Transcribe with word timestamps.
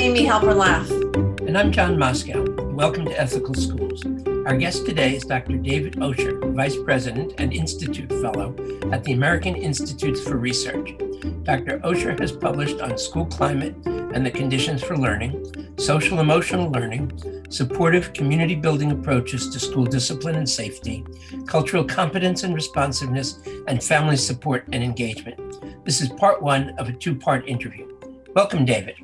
I'm 0.00 0.16
Amy 0.16 0.24
Halper 0.24 1.46
And 1.46 1.58
I'm 1.58 1.70
John 1.70 1.98
Moscow. 1.98 2.42
Welcome 2.72 3.04
to 3.04 3.20
Ethical 3.20 3.52
Schools. 3.52 4.02
Our 4.46 4.56
guest 4.56 4.86
today 4.86 5.14
is 5.14 5.24
Dr. 5.24 5.58
David 5.58 5.96
Osher, 5.96 6.54
Vice 6.54 6.76
President 6.82 7.34
and 7.36 7.52
Institute 7.52 8.08
Fellow 8.08 8.56
at 8.92 9.04
the 9.04 9.12
American 9.12 9.56
Institutes 9.56 10.22
for 10.22 10.38
Research. 10.38 10.96
Dr. 11.42 11.80
Osher 11.80 12.18
has 12.18 12.32
published 12.32 12.80
on 12.80 12.96
school 12.96 13.26
climate 13.26 13.76
and 13.84 14.24
the 14.24 14.30
conditions 14.30 14.82
for 14.82 14.96
learning, 14.96 15.74
social 15.76 16.20
emotional 16.20 16.70
learning, 16.70 17.12
supportive 17.50 18.14
community 18.14 18.54
building 18.54 18.92
approaches 18.92 19.50
to 19.50 19.60
school 19.60 19.84
discipline 19.84 20.36
and 20.36 20.48
safety, 20.48 21.04
cultural 21.46 21.84
competence 21.84 22.42
and 22.42 22.54
responsiveness, 22.54 23.40
and 23.68 23.84
family 23.84 24.16
support 24.16 24.64
and 24.72 24.82
engagement. 24.82 25.84
This 25.84 26.00
is 26.00 26.08
part 26.08 26.40
one 26.40 26.70
of 26.78 26.88
a 26.88 26.92
two 26.94 27.14
part 27.14 27.46
interview. 27.46 27.86
Welcome, 28.34 28.64
David. 28.64 28.94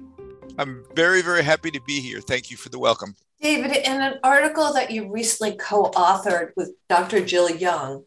I'm 0.58 0.84
very, 0.94 1.22
very 1.22 1.42
happy 1.42 1.70
to 1.70 1.80
be 1.82 2.00
here. 2.00 2.20
Thank 2.20 2.50
you 2.50 2.56
for 2.56 2.70
the 2.70 2.78
welcome. 2.78 3.14
David, 3.40 3.76
in 3.76 4.00
an 4.00 4.18
article 4.22 4.72
that 4.72 4.90
you 4.90 5.10
recently 5.12 5.56
co 5.56 5.90
authored 5.90 6.52
with 6.56 6.72
Dr. 6.88 7.24
Jill 7.24 7.50
Young, 7.50 8.04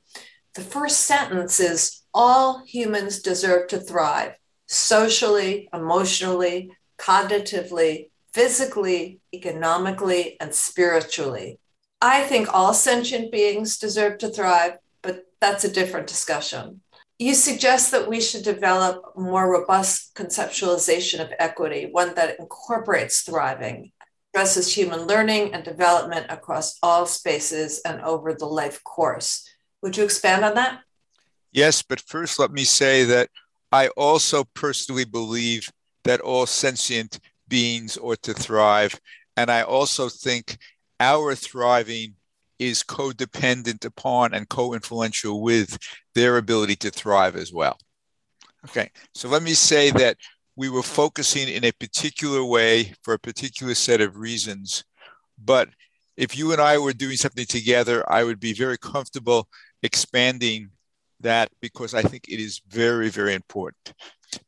the 0.55 0.62
first 0.62 1.02
sentence 1.02 1.59
is 1.59 2.03
All 2.13 2.63
humans 2.66 3.22
deserve 3.22 3.67
to 3.67 3.80
thrive 3.80 4.34
socially, 4.67 5.70
emotionally, 5.73 6.72
cognitively, 6.98 8.09
physically, 8.34 9.20
economically, 9.34 10.38
and 10.39 10.53
spiritually. 10.53 11.59
I 12.02 12.23
think 12.23 12.53
all 12.53 12.73
sentient 12.73 13.31
beings 13.31 13.78
deserve 13.78 14.19
to 14.19 14.30
thrive, 14.30 14.78
but 15.02 15.25
that's 15.39 15.63
a 15.63 15.72
different 15.72 16.08
discussion. 16.08 16.81
You 17.20 17.34
suggest 17.34 17.92
that 17.92 18.08
we 18.08 18.22
should 18.22 18.44
develop 18.44 19.17
more 19.17 19.52
robust 19.52 20.16
conceptualization 20.16 21.20
of 21.20 21.34
equity, 21.38 21.89
one 21.92 22.16
that 22.16 22.39
incorporates 22.39 23.23
thriving, 23.23 23.92
addresses 24.34 24.73
human 24.73 25.02
learning 25.02 25.53
and 25.53 25.66
development 25.66 26.28
across 26.30 26.78
all 26.81 27.06
spaces 27.06 27.81
and 27.84 28.00
over 28.02 28.34
the 28.34 28.45
life 28.45 28.81
course. 28.86 29.45
Would 29.81 29.97
you 29.97 30.06
expand 30.06 30.45
on 30.45 30.56
that? 30.56 30.80
Yes, 31.52 31.81
but 31.81 32.00
first 32.00 32.40
let 32.40 32.52
me 32.52 32.64
say 32.64 33.03
that 33.03 33.30
I 33.70 33.90
also 33.90 34.45
personally 34.53 35.03
believe 35.03 35.70
that 36.06 36.22
all 36.22 36.45
sentient 36.45 37.20
beings 37.50 37.97
ought 37.97 38.22
to 38.23 38.34
thrive. 38.34 38.97
And 39.36 39.52
I 39.52 39.64
also 39.64 40.08
think 40.08 40.58
our 41.02 41.36
thriving 41.36 42.16
is 42.60 42.84
codependent 42.84 43.86
upon 43.86 44.34
and 44.34 44.50
co 44.50 44.74
influential 44.74 45.42
with 45.42 45.78
their 46.14 46.38
ability 46.38 46.76
to 46.78 46.92
thrive 46.92 47.36
as 47.36 47.52
well. 47.54 47.78
Okay, 48.66 48.90
so 49.14 49.30
let 49.30 49.42
me 49.42 49.54
say 49.54 49.90
that 49.92 50.18
we 50.56 50.70
were 50.70 50.84
focusing 50.84 51.48
in 51.48 51.64
a 51.64 51.72
particular 51.72 52.44
way 52.44 52.94
for 53.02 53.14
a 53.14 53.20
particular 53.20 53.74
set 53.74 54.02
of 54.02 54.18
reasons. 54.18 54.84
But 55.38 55.70
if 56.18 56.38
you 56.38 56.52
and 56.52 56.60
I 56.60 56.78
were 56.78 56.92
doing 56.92 57.16
something 57.16 57.46
together, 57.46 58.04
I 58.12 58.26
would 58.26 58.42
be 58.42 58.52
very 58.52 58.78
comfortable 58.78 59.48
expanding 59.82 60.72
that 61.22 61.50
because 61.62 61.94
I 61.94 62.02
think 62.02 62.28
it 62.28 62.40
is 62.42 62.62
very, 62.68 63.10
very 63.10 63.34
important. 63.34 63.94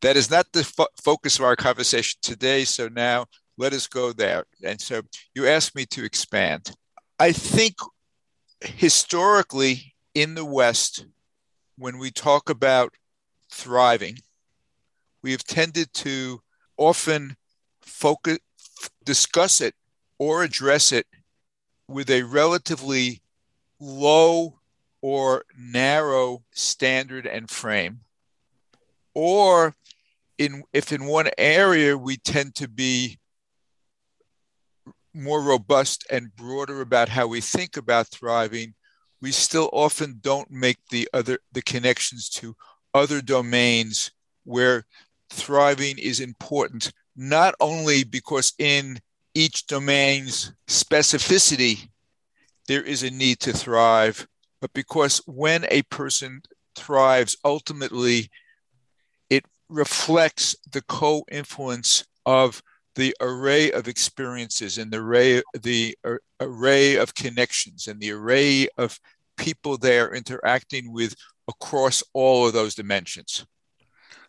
That 0.02 0.17
is 0.17 0.30
not 0.30 0.48
the 0.52 0.66
fo- 0.66 0.88
focus 1.02 1.39
of 1.39 1.45
our 1.45 1.56
conversation 1.56 2.20
today. 2.22 2.66
So 2.66 2.89
now 2.89 3.26
let 3.58 3.72
us 3.72 3.88
go 3.88 4.12
there. 4.12 4.44
And 4.64 4.82
so 4.82 5.02
you 5.34 5.48
asked 5.48 5.76
me 5.76 5.86
to 5.88 6.04
expand. 6.04 6.72
I 7.20 7.32
think 7.32 7.76
historically 8.64 9.95
in 10.14 10.36
the 10.36 10.45
West, 10.45 11.05
when 11.77 11.98
we 11.98 12.11
talk 12.11 12.49
about 12.49 12.94
thriving, 13.49 14.17
we 15.22 15.32
have 15.32 15.44
tended 15.44 15.94
to 15.94 16.42
often 16.77 17.36
focus, 17.82 18.39
discuss 19.04 19.61
it 19.61 19.76
or 20.17 20.44
address 20.44 20.92
it 20.92 21.08
with 21.88 22.10
a 22.10 22.23
relatively 22.23 23.21
low 23.80 24.60
or 25.02 25.45
narrow 25.58 26.44
standard 26.52 27.26
and 27.26 27.50
frame. 27.50 28.02
Or 29.14 29.76
in, 30.38 30.64
if 30.73 30.92
in 30.92 31.05
one 31.05 31.30
area 31.38 31.98
we 31.98 32.17
tend 32.17 32.55
to 32.55 32.67
be 32.67 33.20
more 35.14 35.42
robust 35.42 36.05
and 36.10 36.36
broader 36.36 36.82
about 36.82 37.10
how 37.10 37.27
we 37.27 37.42
think 37.42 37.77
about 37.77 38.08
thriving, 38.08 38.73
we 39.22 39.32
still 39.32 39.70
often 39.72 40.17
don't 40.22 40.49
make 40.49 40.77
the 40.89 41.08
other 41.14 41.39
the 41.52 41.61
connections 41.61 42.27
to 42.30 42.55
other 42.94 43.21
domains 43.21 44.11
where 44.44 44.86
thriving 45.30 45.98
is 45.98 46.20
important 46.20 46.92
not 47.16 47.54
only 47.60 48.04
because 48.04 48.54
in 48.58 49.00
each 49.33 49.67
domain's 49.67 50.52
specificity 50.67 51.89
there 52.67 52.82
is 52.82 53.04
a 53.04 53.11
need 53.11 53.39
to 53.39 53.54
thrive 53.54 54.27
but 54.60 54.73
because 54.73 55.21
when 55.26 55.66
a 55.70 55.82
person 55.83 56.42
thrives 56.76 57.38
ultimately 57.45 58.30
it 59.30 59.45
reflects 59.70 60.55
the 60.71 60.82
co-influence 60.82 62.05
of 62.26 62.61
the 62.95 63.15
array 63.21 63.71
of 63.71 63.87
experiences 63.87 64.77
and 64.77 64.91
the 64.91 64.97
array 64.97 65.41
the 65.61 65.97
array 66.39 66.95
of 66.95 67.15
connections 67.15 67.87
and 67.87 67.99
the 67.99 68.11
array 68.11 68.67
of 68.77 68.99
people 69.37 69.77
they're 69.77 70.13
interacting 70.13 70.91
with 70.91 71.15
across 71.47 72.03
all 72.13 72.47
of 72.47 72.53
those 72.53 72.75
dimensions. 72.75 73.45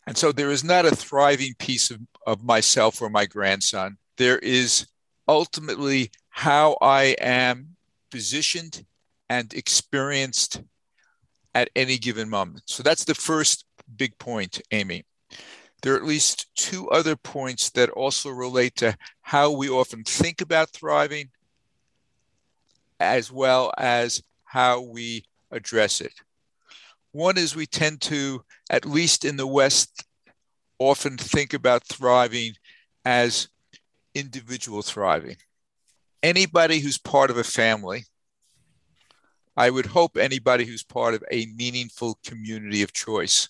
And 0.07 0.17
so 0.17 0.33
there 0.33 0.51
is 0.51 0.65
not 0.65 0.87
a 0.87 0.97
thriving 0.97 1.55
piece 1.59 1.91
of, 1.91 2.01
of 2.27 2.43
myself 2.43 3.01
or 3.01 3.09
my 3.09 3.27
grandson. 3.27 3.99
There 4.17 4.39
is 4.39 4.87
ultimately 5.29 6.11
how 6.31 6.77
I 6.81 7.17
am 7.21 7.77
positioned 8.11 8.85
and 9.29 9.53
experienced 9.55 10.61
at 11.55 11.71
any 11.77 11.99
given 11.99 12.29
moment. 12.29 12.65
So 12.67 12.83
that's 12.83 13.05
the 13.05 13.15
first 13.15 13.65
big 13.97 14.19
point, 14.19 14.61
Amy. 14.71 15.05
There 15.83 15.95
are 15.95 15.97
at 15.97 16.05
least 16.05 16.47
two 16.55 16.89
other 16.91 17.17
points 17.17 17.71
that 17.71 17.91
also 17.91 18.31
relate 18.31 18.77
to 18.77 18.97
how 19.21 19.51
we 19.51 19.69
often 19.69 20.05
think 20.05 20.41
about 20.41 20.71
thriving, 20.71 21.31
as 23.01 23.33
well 23.33 23.73
as 23.77 24.23
how 24.45 24.81
we 24.81 25.25
address 25.51 26.01
it. 26.01 26.13
One 27.11 27.37
is 27.37 27.57
we 27.57 27.67
tend 27.67 28.01
to, 28.03 28.45
at 28.71 28.87
least 28.87 29.25
in 29.25 29.37
the 29.37 29.47
West, 29.47 30.05
often 30.79 31.19
think 31.19 31.53
about 31.53 31.85
thriving 31.85 32.53
as 33.05 33.49
individual 34.15 34.83
thriving. 34.83 35.37
Anybody 36.23 36.79
who's 36.79 36.99
part 36.99 37.31
of 37.31 37.37
a 37.37 37.45
family, 37.45 38.05
I 39.57 39.69
would 39.69 39.87
hope 39.87 40.17
anybody 40.17 40.65
who's 40.65 40.85
part 40.85 41.15
of 41.15 41.25
a 41.31 41.47
meaningful 41.47 42.19
community 42.25 42.83
of 42.83 42.93
choice 42.93 43.49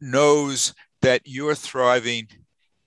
knows 0.00 0.74
that 1.02 1.22
your 1.24 1.54
thriving 1.54 2.28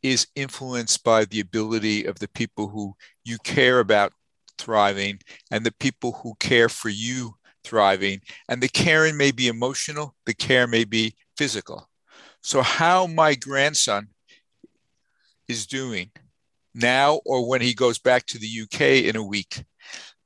is 0.02 0.28
influenced 0.36 1.04
by 1.04 1.26
the 1.26 1.40
ability 1.40 2.06
of 2.06 2.20
the 2.20 2.28
people 2.30 2.70
who 2.70 2.94
you 3.26 3.38
care 3.44 3.80
about 3.80 4.14
thriving 4.58 5.20
and 5.52 5.66
the 5.66 5.74
people 5.74 6.14
who 6.24 6.36
care 6.40 6.70
for 6.70 6.90
you 6.90 7.34
thriving. 7.64 8.22
And 8.48 8.62
the 8.62 8.70
caring 8.70 9.18
may 9.18 9.32
be 9.32 9.48
emotional, 9.48 10.16
the 10.26 10.34
care 10.34 10.68
may 10.68 10.86
be 10.86 11.16
physical. 11.38 11.90
So, 12.42 12.62
how 12.62 13.08
my 13.08 13.36
grandson 13.36 14.10
is 15.48 15.68
doing 15.68 16.12
now 16.74 17.20
or 17.26 17.48
when 17.48 17.62
he 17.62 17.74
goes 17.74 18.00
back 18.00 18.26
to 18.28 18.38
the 18.38 18.62
UK 18.64 19.06
in 19.06 19.16
a 19.16 19.26
week 19.26 19.66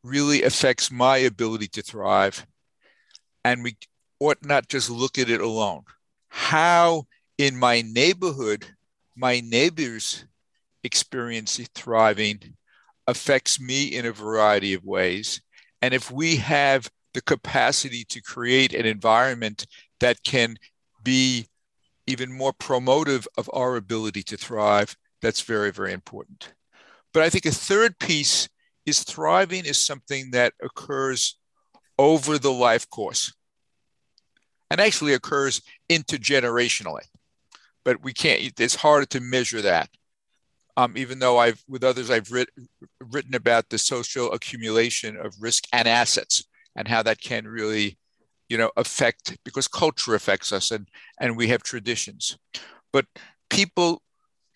really 0.04 0.44
affects 0.44 0.92
my 0.92 1.18
ability 1.18 1.68
to 1.70 1.82
thrive. 1.82 2.46
And 3.46 3.64
we 3.64 3.78
ought 4.20 4.46
not 4.46 4.68
just 4.68 4.90
look 4.90 5.18
at 5.18 5.30
it 5.30 5.42
alone. 5.42 5.84
How 6.36 7.06
in 7.38 7.56
my 7.56 7.84
neighborhood, 7.84 8.66
my 9.16 9.40
neighbors 9.40 10.26
experience 10.84 11.60
thriving 11.76 12.56
affects 13.06 13.60
me 13.60 13.84
in 13.84 14.08
a 14.08 14.12
variety 14.12 14.74
of 14.74 14.84
ways. 14.84 15.44
And 15.84 15.94
if 15.94 16.10
we 16.10 16.38
have 16.38 16.90
the 17.14 17.22
capacity 17.22 18.04
to 18.06 18.20
create 18.20 18.74
an 18.74 18.88
environment 18.88 19.68
that 20.00 20.24
can 20.24 20.58
be 21.04 21.46
even 22.08 22.34
more 22.34 22.52
promotive 22.52 23.28
of 23.38 23.48
our 23.54 23.76
ability 23.76 24.24
to 24.24 24.36
thrive, 24.36 24.98
that's 25.22 25.42
very, 25.42 25.72
very 25.72 25.94
important. 25.94 26.52
But 27.14 27.22
I 27.22 27.30
think 27.30 27.46
a 27.46 27.52
third 27.52 28.00
piece 28.00 28.50
is 28.88 29.04
thriving 29.04 29.66
is 29.66 29.78
something 29.78 30.32
that 30.32 30.54
occurs 30.64 31.38
over 32.00 32.40
the 32.40 32.52
life 32.52 32.90
course 32.90 33.32
and 34.74 34.82
actually 34.82 35.14
occurs 35.14 35.62
intergenerationally. 35.90 37.06
But 37.86 38.04
we 38.04 38.12
can't, 38.12 38.60
it's 38.60 38.76
harder 38.76 39.06
to 39.08 39.20
measure 39.22 39.62
that. 39.62 39.90
Um, 40.76 40.98
even 40.98 41.20
though 41.20 41.38
I've, 41.38 41.64
with 41.68 41.84
others, 41.84 42.10
I've 42.10 42.32
writ, 42.32 42.50
written 43.00 43.36
about 43.36 43.70
the 43.70 43.78
social 43.78 44.32
accumulation 44.32 45.16
of 45.18 45.36
risk 45.40 45.66
and 45.72 45.88
assets 45.88 46.46
and 46.76 46.88
how 46.88 47.04
that 47.04 47.22
can 47.22 47.48
really 47.48 47.98
you 48.50 48.58
know 48.58 48.72
affect 48.76 49.38
because 49.46 49.68
culture 49.70 50.16
affects 50.16 50.52
us 50.52 50.70
and 50.70 50.90
and 51.20 51.38
we 51.38 51.48
have 51.48 51.64
traditions 51.64 52.38
but 52.92 53.06
people 53.50 54.02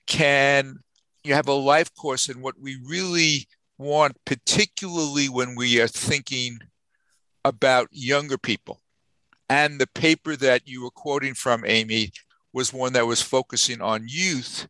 can 0.08 0.80
you 1.28 1.34
have 1.34 1.48
a 1.48 1.54
life 1.54 1.94
course, 1.94 2.30
and 2.30 2.42
what 2.42 2.56
we 2.60 2.78
really 2.86 3.48
want, 3.78 4.16
particularly 4.26 5.28
when 5.28 5.56
we 5.56 5.80
are 5.82 5.88
thinking 5.88 6.60
about 7.44 7.90
younger 7.92 8.38
people, 8.38 8.80
and 9.50 9.80
the 9.80 9.88
paper 9.88 10.36
that 10.36 10.68
you 10.68 10.84
were 10.84 10.92
quoting 10.92 11.34
from, 11.34 11.64
Amy, 11.66 12.12
was 12.54 12.74
one 12.74 12.94
that 12.94 13.08
was 13.08 13.22
focusing 13.22 13.82
on 13.82 14.08
youth, 14.08 14.68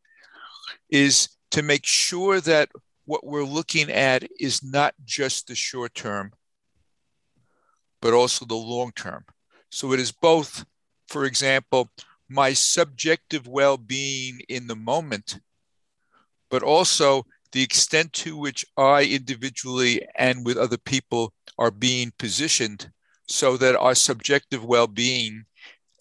is 0.89 1.29
to 1.51 1.63
make 1.63 1.85
sure 1.85 2.41
that 2.41 2.69
what 3.05 3.25
we're 3.25 3.43
looking 3.43 3.89
at 3.89 4.27
is 4.39 4.63
not 4.63 4.93
just 5.05 5.47
the 5.47 5.55
short 5.55 5.95
term, 5.95 6.31
but 8.01 8.13
also 8.13 8.45
the 8.45 8.55
long 8.55 8.91
term. 8.91 9.23
So 9.69 9.93
it 9.93 9.99
is 9.99 10.11
both, 10.11 10.65
for 11.07 11.25
example, 11.25 11.89
my 12.29 12.53
subjective 12.53 13.47
well 13.47 13.77
being 13.77 14.41
in 14.49 14.67
the 14.67 14.75
moment, 14.75 15.39
but 16.49 16.63
also 16.63 17.25
the 17.53 17.63
extent 17.63 18.11
to 18.13 18.37
which 18.37 18.65
I 18.77 19.05
individually 19.05 20.05
and 20.15 20.45
with 20.45 20.57
other 20.57 20.77
people 20.77 21.33
are 21.57 21.71
being 21.71 22.11
positioned 22.19 22.91
so 23.27 23.57
that 23.57 23.75
our 23.75 23.95
subjective 23.95 24.63
well 24.63 24.87
being, 24.87 25.45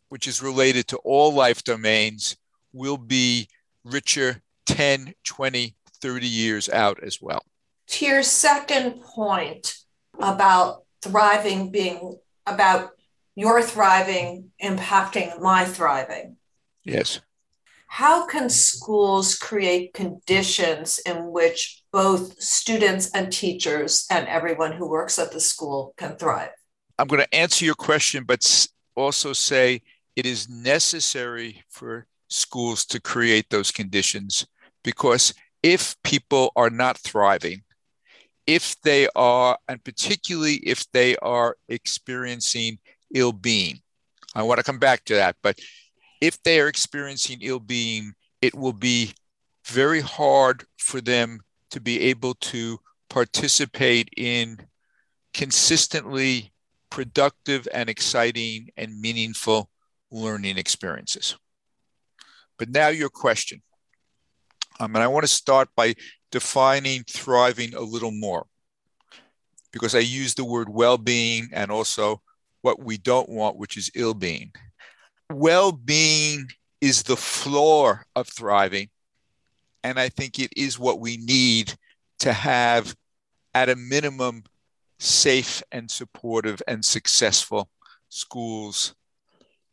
which 0.08 0.26
is 0.26 0.42
related 0.42 0.86
to 0.88 0.96
all 0.98 1.32
life 1.32 1.64
domains, 1.64 2.36
will 2.72 2.96
be 2.96 3.48
richer 3.84 4.42
10, 4.66 5.14
20, 5.24 5.76
30 6.00 6.26
years 6.26 6.68
out 6.68 7.02
as 7.02 7.20
well. 7.20 7.42
To 7.88 8.06
your 8.06 8.22
second 8.22 9.00
point 9.02 9.74
about 10.18 10.82
thriving 11.02 11.70
being 11.70 12.18
about 12.46 12.90
your 13.34 13.62
thriving 13.62 14.50
impacting 14.62 15.40
my 15.40 15.64
thriving. 15.64 16.36
Yes. 16.84 17.20
How 17.88 18.26
can 18.26 18.50
schools 18.50 19.36
create 19.36 19.94
conditions 19.94 20.98
in 21.06 21.30
which 21.30 21.82
both 21.92 22.40
students 22.40 23.10
and 23.12 23.32
teachers 23.32 24.06
and 24.10 24.26
everyone 24.26 24.72
who 24.72 24.88
works 24.88 25.18
at 25.18 25.32
the 25.32 25.40
school 25.40 25.94
can 25.96 26.16
thrive? 26.16 26.50
I'm 26.98 27.06
going 27.06 27.22
to 27.22 27.34
answer 27.34 27.64
your 27.64 27.74
question, 27.74 28.24
but 28.24 28.68
also 28.94 29.32
say 29.32 29.82
it 30.14 30.26
is 30.26 30.48
necessary 30.48 31.62
for 31.68 32.06
schools 32.28 32.84
to 32.86 33.00
create 33.00 33.50
those 33.50 33.70
conditions. 33.70 34.46
Because 34.82 35.34
if 35.62 35.96
people 36.02 36.52
are 36.56 36.70
not 36.70 36.98
thriving, 36.98 37.62
if 38.46 38.80
they 38.82 39.08
are, 39.14 39.58
and 39.68 39.82
particularly 39.84 40.54
if 40.56 40.90
they 40.92 41.16
are 41.16 41.56
experiencing 41.68 42.78
ill 43.14 43.32
being, 43.32 43.80
I 44.34 44.42
want 44.42 44.58
to 44.58 44.64
come 44.64 44.78
back 44.78 45.04
to 45.06 45.14
that, 45.14 45.36
but 45.42 45.58
if 46.20 46.42
they 46.42 46.60
are 46.60 46.68
experiencing 46.68 47.38
ill 47.42 47.60
being, 47.60 48.14
it 48.40 48.54
will 48.54 48.72
be 48.72 49.14
very 49.66 50.00
hard 50.00 50.64
for 50.78 51.00
them 51.00 51.40
to 51.70 51.80
be 51.80 52.00
able 52.02 52.34
to 52.34 52.78
participate 53.10 54.08
in 54.16 54.58
consistently 55.34 56.52
productive 56.96 57.68
and 57.74 57.90
exciting 57.90 58.70
and 58.78 58.98
meaningful 59.02 59.68
learning 60.10 60.56
experiences. 60.56 61.36
But 62.58 62.70
now, 62.70 62.88
your 62.88 63.10
question. 63.10 63.60
Um, 64.80 64.96
and 64.96 65.04
I 65.04 65.08
want 65.08 65.24
to 65.24 65.28
start 65.28 65.68
by 65.76 65.94
defining 66.32 67.04
thriving 67.04 67.74
a 67.74 67.82
little 67.82 68.12
more 68.12 68.46
because 69.72 69.94
I 69.94 69.98
use 69.98 70.32
the 70.32 70.46
word 70.46 70.70
well 70.70 70.96
being 70.96 71.50
and 71.52 71.70
also 71.70 72.22
what 72.62 72.82
we 72.82 72.96
don't 72.96 73.28
want, 73.28 73.58
which 73.58 73.76
is 73.76 73.90
ill 73.94 74.14
being. 74.14 74.52
Well 75.30 75.72
being 75.72 76.46
is 76.80 77.02
the 77.02 77.16
floor 77.18 78.06
of 78.16 78.26
thriving. 78.26 78.88
And 79.84 80.00
I 80.00 80.08
think 80.08 80.38
it 80.38 80.52
is 80.56 80.78
what 80.78 80.98
we 80.98 81.18
need 81.18 81.74
to 82.20 82.32
have, 82.32 82.96
at 83.52 83.68
a 83.68 83.76
minimum, 83.76 84.44
safe 84.98 85.62
and 85.72 85.90
supportive 85.90 86.62
and 86.66 86.84
successful 86.84 87.70
schools. 88.08 88.94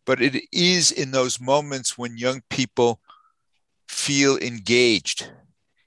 But 0.05 0.21
it 0.21 0.43
is 0.51 0.91
in 0.91 1.11
those 1.11 1.39
moments 1.39 1.97
when 1.97 2.17
young 2.17 2.41
people 2.49 2.99
feel 3.87 4.37
engaged. 4.37 5.31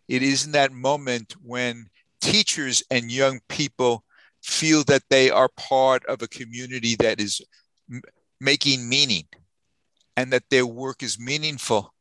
It 0.09 0.23
is 0.23 0.47
in 0.47 0.53
that 0.53 0.73
moment 0.73 1.35
when 1.43 1.89
teachers 2.21 2.83
and 2.91 3.11
young 3.11 3.41
people 3.49 4.05
feel 4.43 4.85
that 4.85 5.03
they 5.11 5.31
are 5.31 5.49
part 5.49 6.05
of 6.07 6.23
a 6.23 6.29
community 6.29 6.97
that 7.01 7.21
is 7.21 7.41
m- 7.91 8.03
making 8.41 8.89
meaning 8.89 9.27
and 10.17 10.33
that 10.33 10.51
their 10.51 10.67
work 10.67 11.03
is 11.03 11.19
meaningful 11.19 11.93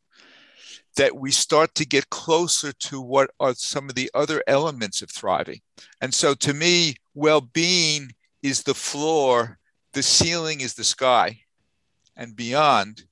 that 0.96 1.16
we 1.16 1.32
start 1.32 1.76
to 1.76 1.86
get 1.86 2.10
closer 2.10 2.72
to 2.72 3.02
what 3.02 3.30
are 3.40 3.54
some 3.54 3.90
of 3.90 3.96
the 3.96 4.10
other 4.14 4.42
elements 4.48 5.02
of 5.02 5.10
thriving. 5.10 5.62
And 6.02 6.14
so 6.14 6.34
to 6.36 6.54
me, 6.54 6.96
well 7.14 7.42
being 7.42 8.14
is 8.42 8.64
the 8.64 8.74
floor, 8.74 9.60
the 9.94 10.04
ceiling 10.04 10.62
is 10.62 10.74
the 10.74 10.84
sky 10.84 11.40
and 12.16 12.36
beyond. 12.36 13.06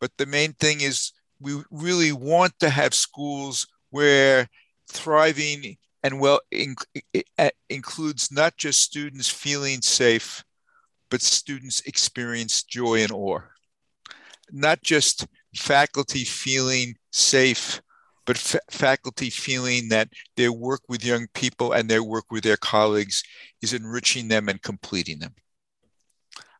But 0.00 0.16
the 0.18 0.26
main 0.26 0.52
thing 0.54 0.80
is 0.80 1.12
we 1.40 1.62
really 1.70 2.12
want 2.12 2.58
to 2.60 2.70
have 2.70 2.94
schools 2.94 3.66
where 3.90 4.48
thriving 4.88 5.76
and 6.02 6.20
well 6.20 6.40
in, 6.50 6.76
includes 7.68 8.30
not 8.30 8.56
just 8.56 8.80
students 8.80 9.28
feeling 9.28 9.80
safe, 9.80 10.44
but 11.10 11.22
students 11.22 11.80
experience 11.86 12.62
joy 12.62 13.02
and 13.02 13.12
awe. 13.12 13.40
Not 14.52 14.82
just 14.82 15.26
faculty 15.56 16.24
feeling 16.24 16.94
safe, 17.12 17.80
but 18.24 18.38
fa- 18.38 18.60
faculty 18.70 19.30
feeling 19.30 19.88
that 19.88 20.08
their 20.36 20.52
work 20.52 20.82
with 20.88 21.04
young 21.04 21.26
people 21.34 21.72
and 21.72 21.88
their 21.88 22.02
work 22.02 22.24
with 22.30 22.44
their 22.44 22.56
colleagues 22.56 23.22
is 23.62 23.72
enriching 23.72 24.28
them 24.28 24.48
and 24.48 24.62
completing 24.62 25.18
them. 25.18 25.34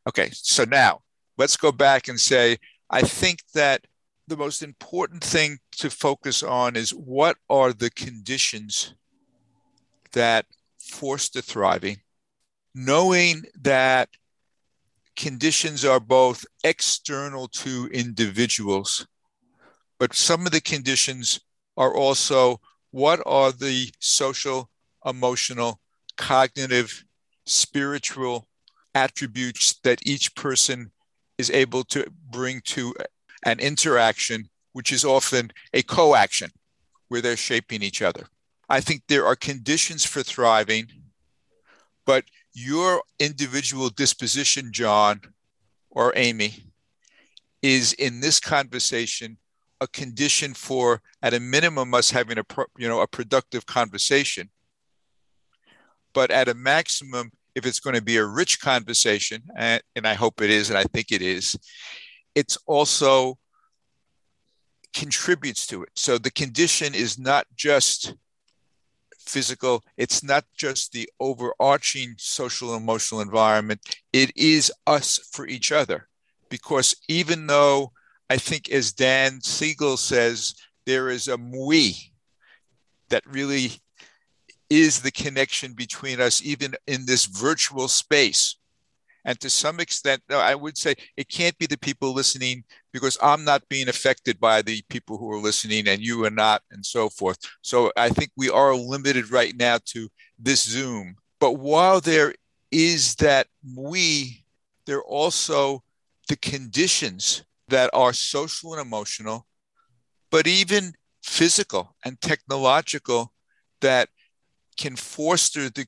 Okay, 0.09 0.31
so 0.33 0.65
now 0.65 1.01
let's 1.39 1.57
go 1.57 1.73
back 1.73 2.09
and 2.09 2.21
say, 2.21 2.59
I 2.91 3.03
think 3.03 3.41
that 3.55 3.87
the 4.29 4.37
most 4.37 4.63
important 4.63 5.23
thing 5.23 5.59
to 5.73 5.91
focus 5.91 6.43
on 6.43 6.77
is 6.77 6.91
what 6.91 7.37
are 7.49 7.73
the 7.73 7.91
conditions 7.91 8.95
that 10.13 10.47
foster 10.81 11.41
thriving, 11.41 11.99
knowing 12.75 13.45
that 13.61 14.09
conditions 15.17 15.85
are 15.85 16.01
both 16.01 16.45
external 16.63 17.49
to 17.49 17.89
individuals, 17.93 19.07
but 19.99 20.15
some 20.15 20.47
of 20.47 20.53
the 20.53 20.61
conditions 20.61 21.41
are 21.77 21.95
also 21.95 22.61
what 22.91 23.21
are 23.27 23.53
the 23.53 23.91
social, 24.01 24.71
emotional, 25.05 25.81
cognitive, 26.17 27.05
spiritual 27.47 28.49
attributes 28.95 29.75
that 29.85 30.07
each 30.07 30.35
person 30.35 30.91
is 31.39 31.51
able 31.51 31.85
to 31.85 32.07
bring 32.31 32.61
to 32.63 32.95
an 33.45 33.61
interaction, 33.61 34.49
which 34.73 34.93
is 34.93 35.05
often 35.05 35.51
a 35.75 35.83
co 35.83 36.15
action 36.15 36.51
where 37.09 37.21
they're 37.21 37.37
shaping 37.37 37.83
each 37.83 38.03
other. 38.03 38.27
I 38.69 38.81
think 38.81 39.03
there 39.07 39.27
are 39.27 39.37
conditions 39.37 40.05
for 40.05 40.23
thriving, 40.23 40.87
but 42.05 42.25
your 42.57 43.03
individual 43.19 43.91
disposition, 43.91 44.73
John 44.73 45.21
or 45.91 46.15
Amy, 46.17 46.65
is 47.61 47.93
in 47.93 48.21
this 48.21 48.41
conversation 48.41 49.37
a 49.83 49.87
condition 49.87 50.55
for, 50.55 51.03
at 51.23 51.35
a 51.35 51.41
minimum, 51.41 51.93
us 51.93 52.11
having 52.11 52.39
a 52.39 52.45
you 52.79 52.89
know 52.89 53.03
a 53.03 53.07
productive 53.07 53.67
conversation. 53.67 54.49
But 56.15 56.31
at 56.31 56.49
a 56.49 56.55
maximum, 56.55 57.31
if 57.55 57.67
it's 57.67 57.81
going 57.81 57.95
to 57.95 58.03
be 58.03 58.17
a 58.17 58.25
rich 58.25 58.59
conversation, 58.59 59.43
and, 59.55 59.83
and 59.95 60.07
I 60.07 60.15
hope 60.15 60.41
it 60.41 60.49
is, 60.49 60.71
and 60.71 60.79
I 60.79 60.85
think 60.85 61.13
it 61.13 61.21
is, 61.21 61.59
it's 62.35 62.57
also 62.67 63.37
contributes 64.95 65.67
to 65.67 65.83
it. 65.83 65.91
So 65.95 66.17
the 66.17 66.31
condition 66.31 66.95
is 66.95 67.19
not 67.19 67.47
just 67.55 68.15
physical, 69.27 69.85
it's 69.97 70.23
not 70.23 70.45
just 70.57 70.93
the 70.93 71.09
overarching 71.21 72.15
social 72.19 72.73
and 72.73 72.83
emotional 72.83 73.21
environment, 73.21 73.81
it 74.13 74.31
is 74.37 74.73
us 74.87 75.19
for 75.33 75.47
each 75.47 75.73
other. 75.73 76.09
Because 76.49 76.95
even 77.09 77.47
though 77.47 77.93
I 78.31 78.39
think, 78.39 78.71
as 78.71 78.93
Dan 78.93 79.41
Siegel 79.41 79.97
says, 79.97 80.55
there 80.85 81.09
is 81.09 81.29
a 81.29 81.37
we 81.37 82.13
that 83.09 83.25
really 83.27 83.73
is 84.69 85.01
the 85.01 85.13
connection 85.13 85.75
between 85.75 86.21
us, 86.21 86.43
even 86.43 86.75
in 86.87 87.07
this 87.07 87.27
virtual 87.27 87.89
space. 87.89 88.57
And 89.25 89.39
to 89.41 89.51
some 89.51 89.81
extent, 89.81 90.23
I 90.31 90.55
would 90.55 90.79
say 90.79 90.95
it 91.17 91.29
can't 91.29 91.59
be 91.59 91.67
the 91.67 91.79
people 91.79 92.13
listening 92.13 92.65
because 92.97 93.19
I'm 93.23 93.45
not 93.45 93.69
being 93.69 93.89
affected 93.89 94.41
by 94.41 94.63
the 94.63 94.83
people 94.89 95.19
who 95.19 95.31
are 95.31 95.39
listening 95.39 95.87
and 95.87 96.01
you 96.01 96.25
are 96.25 96.31
not, 96.31 96.63
and 96.71 96.85
so 96.85 97.11
forth. 97.11 97.37
So 97.61 97.93
I 97.95 98.09
think 98.09 98.31
we 98.37 98.49
are 98.49 98.75
limited 98.75 99.31
right 99.31 99.55
now 99.55 99.79
to 99.93 100.09
this 100.39 100.65
Zoom. 100.65 101.17
But 101.39 101.59
while 101.59 102.01
there 102.01 102.35
is 102.71 103.15
that 103.17 103.49
we, 103.77 104.45
there 104.87 104.97
are 104.99 105.05
also 105.05 105.83
the 106.29 106.37
conditions 106.37 107.45
that 107.69 107.91
are 107.93 108.15
social 108.15 108.73
and 108.73 108.81
emotional, 108.81 109.47
but 110.31 110.47
even 110.47 110.95
physical 111.23 111.95
and 112.03 112.19
technological 112.23 113.31
that 113.83 114.09
can 114.79 114.97
foster 114.97 115.69
the 115.69 115.85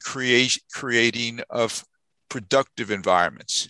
creating 0.72 1.40
of 1.48 1.84
productive 2.28 2.90
environments 2.90 3.68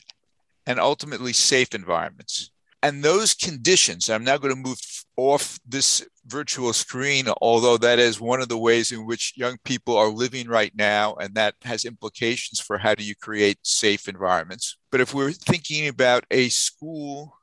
and 0.66 0.78
ultimately 0.78 1.32
safe 1.32 1.74
environments. 1.74 2.50
And 2.82 3.02
those 3.02 3.34
conditions, 3.34 4.08
I'm 4.08 4.22
now 4.22 4.38
going 4.38 4.54
to 4.54 4.60
move 4.60 4.78
off 5.16 5.58
this 5.66 6.06
virtual 6.26 6.72
screen, 6.72 7.26
although 7.42 7.76
that 7.76 7.98
is 7.98 8.20
one 8.20 8.40
of 8.40 8.48
the 8.48 8.58
ways 8.58 8.92
in 8.92 9.04
which 9.04 9.32
young 9.36 9.58
people 9.64 9.96
are 9.96 10.10
living 10.10 10.46
right 10.46 10.72
now, 10.76 11.16
and 11.16 11.34
that 11.34 11.56
has 11.64 11.84
implications 11.84 12.60
for 12.60 12.78
how 12.78 12.94
do 12.94 13.02
you 13.02 13.16
create 13.16 13.58
safe 13.62 14.06
environments. 14.06 14.76
But 14.92 15.00
if 15.00 15.12
we're 15.12 15.32
thinking 15.32 15.88
about 15.88 16.24
a 16.30 16.48
school, 16.50 17.36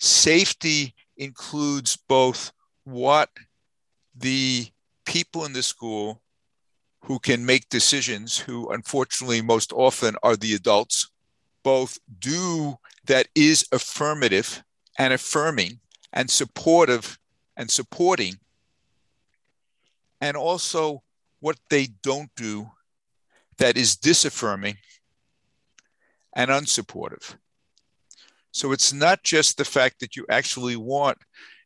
safety 0.00 0.94
includes 1.16 1.96
both 2.08 2.52
what 2.82 3.30
the 4.16 4.66
people 5.06 5.44
in 5.44 5.52
the 5.52 5.62
school 5.62 6.20
who 7.04 7.20
can 7.20 7.46
make 7.46 7.68
decisions, 7.68 8.38
who 8.38 8.68
unfortunately 8.70 9.40
most 9.40 9.72
often 9.72 10.16
are 10.24 10.36
the 10.36 10.54
adults, 10.54 11.10
both 11.62 11.98
do 12.18 12.76
that 13.06 13.28
is 13.36 13.64
affirmative 13.70 14.63
and 14.98 15.12
affirming 15.12 15.80
and 16.12 16.30
supportive 16.30 17.18
and 17.56 17.70
supporting, 17.70 18.34
and 20.20 20.36
also 20.36 21.02
what 21.40 21.58
they 21.70 21.88
don't 22.02 22.30
do 22.36 22.70
that 23.58 23.76
is 23.76 23.96
disaffirming 23.96 24.76
and 26.34 26.50
unsupportive. 26.50 27.36
So 28.50 28.72
it's 28.72 28.92
not 28.92 29.22
just 29.22 29.58
the 29.58 29.64
fact 29.64 30.00
that 30.00 30.16
you 30.16 30.24
actually 30.28 30.76
want 30.76 31.18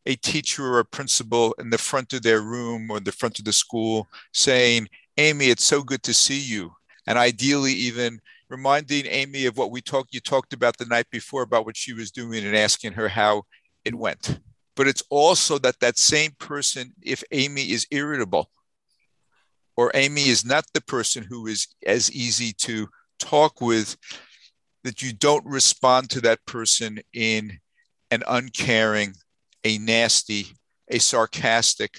a 0.06 0.16
teacher 0.16 0.64
or 0.64 0.78
a 0.78 0.84
principal 0.84 1.54
in 1.58 1.70
the 1.70 1.78
front 1.78 2.12
of 2.14 2.22
their 2.22 2.40
room 2.40 2.90
or 2.90 2.98
the 2.98 3.12
front 3.12 3.38
of 3.38 3.44
the 3.44 3.52
school 3.52 4.08
saying, 4.32 4.88
Amy, 5.18 5.46
it's 5.46 5.64
so 5.64 5.82
good 5.82 6.02
to 6.04 6.14
see 6.14 6.40
you. 6.40 6.72
And 7.06 7.18
ideally, 7.18 7.72
even 7.72 8.20
reminding 8.48 9.06
Amy 9.06 9.46
of 9.46 9.56
what 9.56 9.70
we 9.70 9.80
talked 9.80 10.14
you 10.14 10.20
talked 10.20 10.52
about 10.52 10.76
the 10.78 10.86
night 10.86 11.06
before 11.10 11.42
about 11.42 11.66
what 11.66 11.76
she 11.76 11.92
was 11.92 12.10
doing 12.10 12.44
and 12.44 12.56
asking 12.56 12.92
her 12.92 13.08
how 13.08 13.42
it 13.84 13.94
went. 13.94 14.40
But 14.76 14.88
it's 14.88 15.02
also 15.10 15.58
that 15.58 15.80
that 15.80 15.98
same 15.98 16.32
person, 16.38 16.92
if 17.02 17.22
Amy 17.32 17.70
is 17.70 17.86
irritable, 17.90 18.50
or 19.76 19.90
Amy 19.94 20.28
is 20.28 20.44
not 20.44 20.64
the 20.72 20.80
person 20.80 21.22
who 21.22 21.46
is 21.46 21.68
as 21.86 22.10
easy 22.12 22.52
to 22.52 22.88
talk 23.18 23.60
with, 23.60 23.96
that 24.84 25.02
you 25.02 25.12
don't 25.12 25.44
respond 25.44 26.10
to 26.10 26.20
that 26.20 26.44
person 26.46 27.00
in 27.12 27.58
an 28.10 28.22
uncaring, 28.26 29.14
a 29.64 29.78
nasty, 29.78 30.46
a 30.88 30.98
sarcastic, 30.98 31.98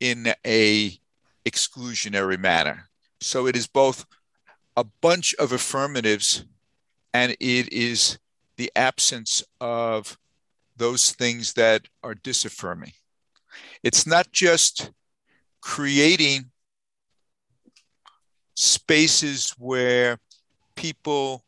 in 0.00 0.32
a 0.46 0.98
exclusionary 1.46 2.38
manner. 2.38 2.88
So 3.20 3.46
it 3.46 3.56
is 3.56 3.66
both 3.66 4.04
a 4.76 4.84
bunch 4.84 5.34
of 5.34 5.52
affirmatives 5.52 6.44
and 7.14 7.32
it 7.40 7.72
is 7.72 8.18
the 8.56 8.70
absence 8.76 9.42
of 9.60 10.18
those 10.76 11.12
things 11.12 11.54
that 11.54 11.88
are 12.02 12.14
disaffirming. 12.14 12.92
It's 13.82 14.06
not 14.06 14.32
just 14.32 14.90
creating 15.62 16.50
spaces 18.54 19.54
where 19.58 20.18
people 20.74 21.44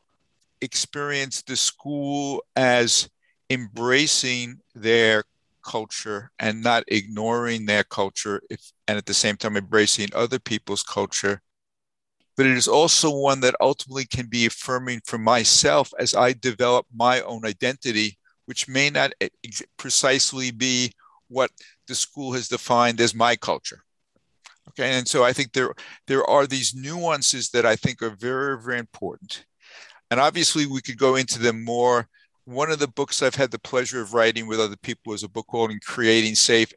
experience 0.60 1.42
the 1.42 1.56
school 1.56 2.42
as 2.56 3.08
embracing 3.50 4.60
their 4.74 5.24
culture 5.62 6.30
and 6.38 6.62
not 6.62 6.84
ignoring 6.88 7.66
their 7.66 7.84
culture 7.84 8.40
if, 8.48 8.72
and 8.86 8.96
at 8.96 9.06
the 9.06 9.14
same 9.14 9.36
time 9.36 9.56
embracing 9.56 10.08
other 10.14 10.38
people's 10.38 10.82
culture 10.82 11.42
but 12.38 12.46
it 12.46 12.56
is 12.56 12.68
also 12.68 13.10
one 13.10 13.40
that 13.40 13.56
ultimately 13.60 14.06
can 14.06 14.26
be 14.26 14.46
affirming 14.46 15.02
for 15.04 15.18
myself 15.18 15.92
as 15.98 16.14
i 16.14 16.32
develop 16.32 16.86
my 16.94 17.20
own 17.22 17.44
identity 17.44 18.16
which 18.46 18.68
may 18.68 18.88
not 18.88 19.12
precisely 19.76 20.50
be 20.50 20.90
what 21.28 21.50
the 21.88 21.94
school 21.94 22.32
has 22.32 22.48
defined 22.48 23.00
as 23.00 23.14
my 23.14 23.36
culture 23.36 23.84
okay 24.68 24.96
and 24.96 25.06
so 25.06 25.24
i 25.24 25.32
think 25.32 25.52
there 25.52 25.74
there 26.06 26.24
are 26.24 26.46
these 26.46 26.74
nuances 26.74 27.50
that 27.50 27.66
i 27.66 27.76
think 27.76 28.00
are 28.00 28.16
very 28.16 28.56
very 28.62 28.78
important 28.78 29.44
and 30.10 30.20
obviously 30.20 30.64
we 30.64 30.80
could 30.80 30.96
go 30.96 31.16
into 31.16 31.38
them 31.38 31.62
more 31.62 32.08
one 32.44 32.70
of 32.70 32.78
the 32.78 32.88
books 32.88 33.22
I've 33.22 33.34
had 33.34 33.50
the 33.50 33.58
pleasure 33.58 34.00
of 34.00 34.14
writing 34.14 34.46
with 34.46 34.58
other 34.58 34.76
people 34.78 35.12
is 35.12 35.22
a 35.22 35.28
book 35.28 35.46
called 35.48 35.70
Creating 35.84 36.34
Safe, 36.34 36.72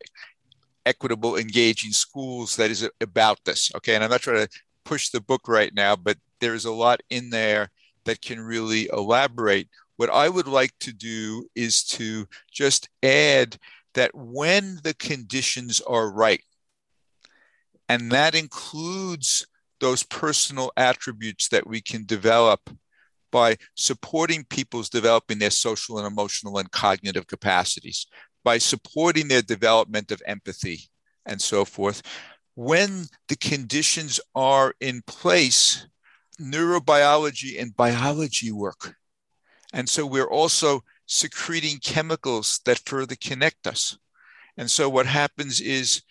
Equitable, 0.85 1.37
Engaging 1.37 1.93
Schools 1.93 2.57
that 2.57 2.69
is 2.69 2.89
about 2.99 3.39
this. 3.45 3.71
Okay. 3.75 3.95
And 3.95 4.03
I'm 4.03 4.09
not 4.09 4.19
trying 4.19 4.45
to 4.45 4.59
push 4.85 5.09
the 5.09 5.21
book 5.21 5.47
right 5.47 5.73
now, 5.73 5.95
but 5.95 6.17
there's 6.39 6.65
a 6.65 6.71
lot 6.71 7.01
in 7.09 7.29
there 7.29 7.69
that 8.05 8.21
can 8.21 8.39
really 8.39 8.89
elaborate. 8.91 9.69
What 9.97 10.09
I 10.09 10.29
would 10.29 10.47
like 10.47 10.73
to 10.79 10.91
do 10.91 11.47
is 11.55 11.83
to 11.85 12.27
just 12.51 12.89
add 13.03 13.57
that 13.93 14.11
when 14.15 14.79
the 14.83 14.93
conditions 14.95 15.81
are 15.81 16.11
right, 16.11 16.41
and 17.87 18.11
that 18.11 18.35
includes 18.35 19.45
those 19.79 20.03
personal 20.03 20.71
attributes 20.77 21.49
that 21.49 21.67
we 21.67 21.81
can 21.81 22.05
develop 22.05 22.69
by 23.31 23.57
supporting 23.75 24.43
people's 24.45 24.89
developing 24.89 25.39
their 25.39 25.49
social 25.49 25.97
and 25.97 26.07
emotional 26.07 26.57
and 26.57 26.71
cognitive 26.71 27.27
capacities, 27.27 28.07
by 28.43 28.57
supporting 28.57 29.27
their 29.27 29.41
development 29.41 30.11
of 30.11 30.21
empathy 30.25 30.89
and 31.25 31.41
so 31.41 31.65
forth. 31.65 32.01
When 32.55 33.05
the 33.27 33.35
conditions 33.35 34.19
are 34.35 34.73
in 34.79 35.01
place, 35.07 35.87
neurobiology 36.39 37.61
and 37.61 37.75
biology 37.75 38.51
work. 38.51 38.95
And 39.73 39.87
so 39.87 40.05
we're 40.05 40.29
also 40.29 40.81
secreting 41.05 41.79
chemicals 41.79 42.59
that 42.65 42.81
further 42.85 43.15
connect 43.15 43.67
us. 43.67 43.97
And 44.57 44.69
so 44.69 44.89
what 44.89 45.05
happens 45.05 45.61
is 45.61 46.01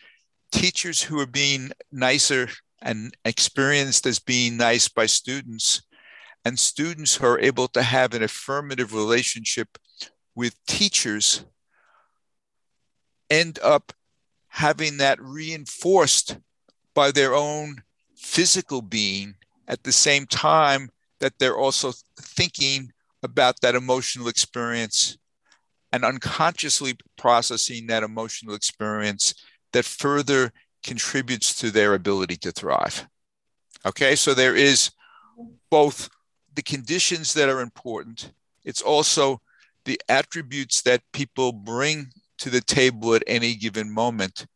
teachers 0.52 1.02
who 1.02 1.20
are 1.20 1.26
being 1.26 1.72
nicer 1.92 2.48
and 2.82 3.14
experienced 3.24 4.06
as 4.06 4.18
being 4.18 4.56
nice 4.56 4.88
by 4.88 5.06
students 5.06 5.82
and 6.44 6.58
students 6.58 7.16
who 7.16 7.26
are 7.26 7.38
able 7.38 7.68
to 7.68 7.82
have 7.82 8.14
an 8.14 8.22
affirmative 8.22 8.94
relationship 8.94 9.68
with 10.34 10.54
teachers 10.66 11.44
end 13.28 13.58
up 13.62 13.92
having 14.50 14.98
that 14.98 15.20
reinforced 15.20 16.36
by 16.94 17.10
their 17.10 17.34
own 17.34 17.82
physical 18.16 18.82
being 18.82 19.34
at 19.66 19.82
the 19.84 19.92
same 19.92 20.26
time 20.26 20.90
that 21.20 21.32
they're 21.38 21.56
also 21.56 21.92
thinking 22.20 22.92
about 23.22 23.60
that 23.60 23.74
emotional 23.74 24.28
experience 24.28 25.16
and 25.92 26.04
unconsciously 26.04 26.94
processing 27.16 27.86
that 27.86 28.02
emotional 28.02 28.54
experience 28.54 29.34
that 29.72 29.84
further 29.84 30.52
contributes 30.82 31.54
to 31.54 31.70
their 31.70 31.94
ability 31.94 32.36
to 32.36 32.50
thrive. 32.50 33.06
Okay, 33.86 34.16
so 34.16 34.34
there 34.34 34.56
is 34.56 34.90
both 35.70 36.08
the 36.54 36.62
conditions 36.62 37.34
that 37.34 37.48
are 37.48 37.60
important. 37.60 38.32
It's 38.64 38.82
also 38.82 39.40
the 39.84 40.00
attributes 40.08 40.82
that 40.82 41.02
people 41.12 41.52
bring 41.52 42.10
to 42.40 42.50
the 42.50 42.60
table 42.60 43.14
at 43.14 43.22
any 43.26 43.54
given 43.54 43.90
moment. 43.90 44.46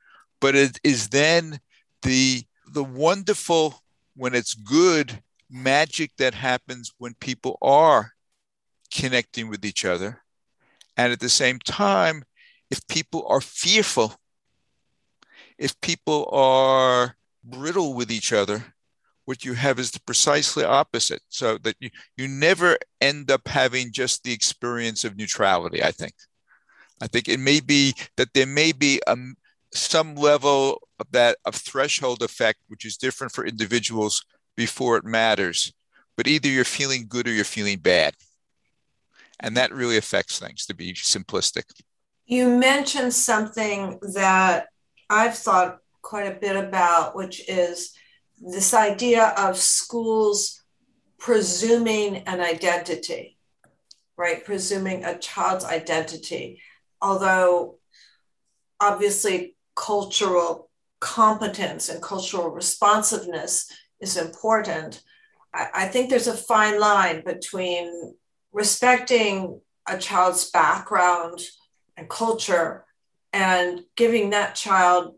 But 0.41 0.55
it 0.55 0.79
is 0.83 1.09
then 1.09 1.61
the 2.03 2.45
the 2.73 2.85
wonderful, 2.85 3.83
when 4.17 4.35
it's 4.35 4.55
good, 4.55 5.23
magic 5.51 6.11
that 6.19 6.35
happens 6.35 6.93
when 6.99 7.15
people 7.15 7.59
are 7.63 8.13
connecting 8.93 9.49
with 9.49 9.65
each 9.65 9.85
other. 9.85 10.23
And 10.97 11.13
at 11.13 11.21
the 11.21 11.29
same 11.29 11.59
time, 11.59 12.25
if 12.71 12.87
people 12.89 13.27
are 13.29 13.41
fearful, 13.41 14.15
if 15.59 15.81
people 15.81 16.29
are 16.33 17.17
brittle 17.45 17.95
with 17.95 18.11
each 18.11 18.33
other, 18.33 18.75
what 19.25 19.45
you 19.45 19.55
have 19.55 19.79
is 19.79 19.91
the 19.91 20.01
precisely 20.01 20.65
opposite 20.65 21.23
so 21.29 21.59
that 21.59 21.77
you, 21.81 21.91
you 22.17 22.29
never 22.29 22.79
end 23.01 23.31
up 23.31 23.49
having 23.49 23.93
just 23.93 24.23
the 24.23 24.33
experience 24.33 25.05
of 25.05 25.17
neutrality 25.17 25.83
i 25.83 25.91
think 25.91 26.13
i 27.01 27.07
think 27.07 27.29
it 27.29 27.41
may 27.41 27.61
be 27.61 27.95
that 28.17 28.33
there 28.35 28.47
may 28.47 28.73
be 28.73 29.01
a, 29.07 29.17
some 29.73 30.15
level 30.15 30.81
of 30.99 31.07
that 31.11 31.37
of 31.45 31.55
threshold 31.55 32.23
effect 32.23 32.59
which 32.69 32.85
is 32.85 32.97
different 32.97 33.33
for 33.33 33.47
individuals 33.47 34.25
before 34.57 34.97
it 34.97 35.05
matters 35.05 35.73
but 36.17 36.27
either 36.27 36.49
you're 36.49 36.65
feeling 36.65 37.07
good 37.09 37.27
or 37.27 37.33
you're 37.33 37.45
feeling 37.45 37.79
bad 37.79 38.15
and 39.41 39.57
that 39.57 39.73
really 39.73 39.97
affects 39.97 40.39
things 40.39 40.67
to 40.67 40.75
be 40.75 40.93
simplistic 40.93 41.65
you 42.27 42.49
mentioned 42.49 43.13
something 43.13 43.99
that 44.15 44.69
i've 45.11 45.37
thought 45.37 45.79
quite 46.03 46.27
a 46.27 46.39
bit 46.39 46.57
about 46.57 47.17
which 47.17 47.49
is 47.49 47.95
this 48.41 48.75
idea 48.75 49.35
of 49.39 49.57
schools 49.57 50.65
presuming 51.25 52.19
an 52.27 52.41
identity, 52.41 53.39
right? 54.17 54.45
Presuming 54.45 55.05
a 55.05 55.19
child's 55.19 55.65
identity. 55.65 56.61
Although 57.01 57.79
obviously 58.81 59.57
cultural 59.77 60.71
competence 61.01 61.89
and 61.89 62.03
cultural 62.03 62.51
responsiveness 62.51 63.71
is 64.01 64.17
important. 64.17 65.03
I, 65.53 65.69
I 65.75 65.85
think 65.87 66.11
there's 66.11 66.27
a 66.27 66.37
fine 66.37 66.81
line 66.81 67.23
between 67.25 68.15
respecting 68.53 69.61
a 69.87 69.99
child's 69.99 70.51
background 70.51 71.41
and 71.97 72.09
culture 72.09 72.85
and 73.33 73.83
giving 73.97 74.31
that 74.31 74.55
child 74.55 75.17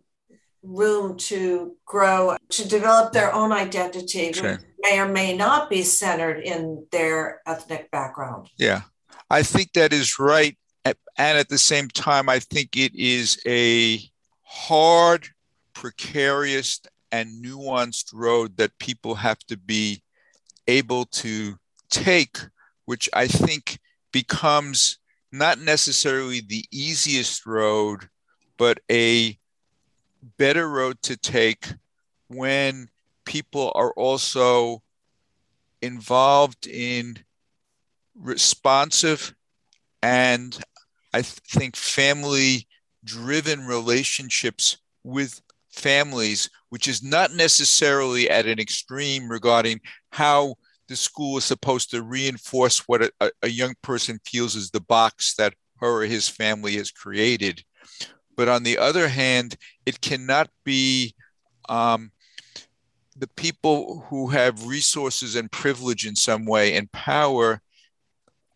room 0.62 1.16
to 1.16 1.76
grow, 1.84 2.36
to 2.50 2.68
develop 2.68 3.12
their 3.12 3.32
own 3.32 3.52
identity, 3.52 4.32
sure. 4.32 4.58
may 4.80 4.98
or 4.98 5.08
may 5.08 5.36
not 5.36 5.70
be 5.70 5.82
centered 5.82 6.40
in 6.40 6.86
their 6.90 7.40
ethnic 7.46 7.90
background. 7.90 8.48
Yeah, 8.58 8.82
I 9.30 9.42
think 9.42 9.72
that 9.74 9.92
is 9.92 10.18
right. 10.18 10.58
And 11.18 11.38
at 11.38 11.48
the 11.48 11.58
same 11.58 11.88
time, 11.88 12.28
I 12.28 12.38
think 12.38 12.76
it 12.76 12.94
is 12.94 13.40
a 13.46 14.00
hard, 14.42 15.28
precarious, 15.72 16.80
and 17.10 17.44
nuanced 17.44 18.12
road 18.12 18.56
that 18.58 18.78
people 18.78 19.14
have 19.14 19.38
to 19.46 19.56
be 19.56 20.02
able 20.66 21.06
to 21.06 21.58
take, 21.88 22.38
which 22.84 23.08
I 23.12 23.26
think 23.26 23.78
becomes 24.12 24.98
not 25.32 25.58
necessarily 25.58 26.40
the 26.40 26.64
easiest 26.70 27.46
road, 27.46 28.08
but 28.58 28.80
a 28.90 29.38
better 30.36 30.68
road 30.68 31.00
to 31.02 31.16
take 31.16 31.68
when 32.28 32.88
people 33.24 33.72
are 33.74 33.92
also 33.92 34.82
involved 35.80 36.66
in 36.66 37.18
responsive 38.14 39.34
and 40.02 40.58
I 41.16 41.22
think 41.22 41.76
family 41.76 42.68
driven 43.02 43.66
relationships 43.66 44.76
with 45.02 45.40
families, 45.72 46.50
which 46.68 46.86
is 46.86 47.02
not 47.02 47.32
necessarily 47.32 48.28
at 48.28 48.44
an 48.44 48.58
extreme 48.58 49.30
regarding 49.30 49.80
how 50.10 50.56
the 50.88 50.96
school 50.96 51.38
is 51.38 51.44
supposed 51.44 51.90
to 51.92 52.02
reinforce 52.02 52.80
what 52.80 53.10
a, 53.20 53.30
a 53.42 53.48
young 53.48 53.72
person 53.80 54.20
feels 54.26 54.56
is 54.56 54.70
the 54.70 54.80
box 54.82 55.34
that 55.36 55.54
her 55.80 56.02
or 56.02 56.04
his 56.04 56.28
family 56.28 56.76
has 56.76 56.90
created. 56.90 57.64
But 58.36 58.50
on 58.50 58.62
the 58.62 58.76
other 58.76 59.08
hand, 59.08 59.56
it 59.86 60.02
cannot 60.02 60.50
be 60.66 61.14
um, 61.70 62.12
the 63.16 63.28
people 63.36 64.04
who 64.10 64.28
have 64.28 64.66
resources 64.66 65.34
and 65.34 65.50
privilege 65.50 66.06
in 66.06 66.14
some 66.14 66.44
way 66.44 66.76
and 66.76 66.92
power 66.92 67.62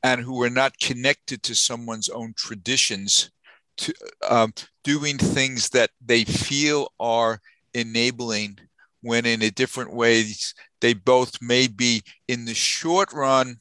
and 0.02 0.20
who 0.20 0.42
are 0.42 0.50
not 0.50 0.78
connected 0.80 1.42
to 1.42 1.54
someone's 1.54 2.08
own 2.08 2.34
traditions 2.36 3.30
to 3.76 3.94
um, 4.28 4.52
doing 4.84 5.18
things 5.18 5.70
that 5.70 5.90
they 6.04 6.24
feel 6.24 6.92
are 6.98 7.40
enabling 7.74 8.58
when 9.02 9.24
in 9.24 9.42
a 9.42 9.50
different 9.50 9.92
ways 9.92 10.54
they 10.80 10.92
both 10.92 11.40
may 11.40 11.66
be 11.66 12.02
in 12.28 12.44
the 12.44 12.54
short 12.54 13.12
run 13.12 13.56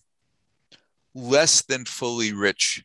less 1.15 1.61
than 1.63 1.85
fully 1.85 2.33
rich 2.33 2.83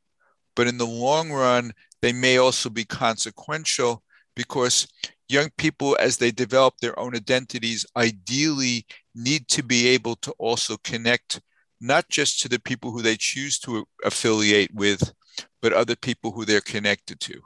but 0.54 0.66
in 0.66 0.78
the 0.78 0.86
long 0.86 1.32
run 1.32 1.72
they 2.02 2.12
may 2.12 2.36
also 2.36 2.68
be 2.68 2.84
consequential 2.84 4.02
because 4.36 4.86
young 5.28 5.48
people 5.56 5.96
as 6.00 6.18
they 6.18 6.30
develop 6.30 6.74
their 6.78 6.98
own 6.98 7.16
identities 7.16 7.86
ideally 7.96 8.86
need 9.14 9.48
to 9.48 9.62
be 9.62 9.88
able 9.88 10.16
to 10.16 10.30
also 10.32 10.76
connect 10.84 11.40
not 11.84 12.08
just 12.08 12.40
to 12.40 12.48
the 12.48 12.58
people 12.58 12.90
who 12.90 13.02
they 13.02 13.16
choose 13.16 13.58
to 13.60 13.86
affiliate 14.04 14.74
with 14.74 15.12
but 15.60 15.72
other 15.72 15.96
people 15.96 16.30
who 16.30 16.44
they're 16.44 16.60
connected 16.60 17.18
to. 17.18 17.40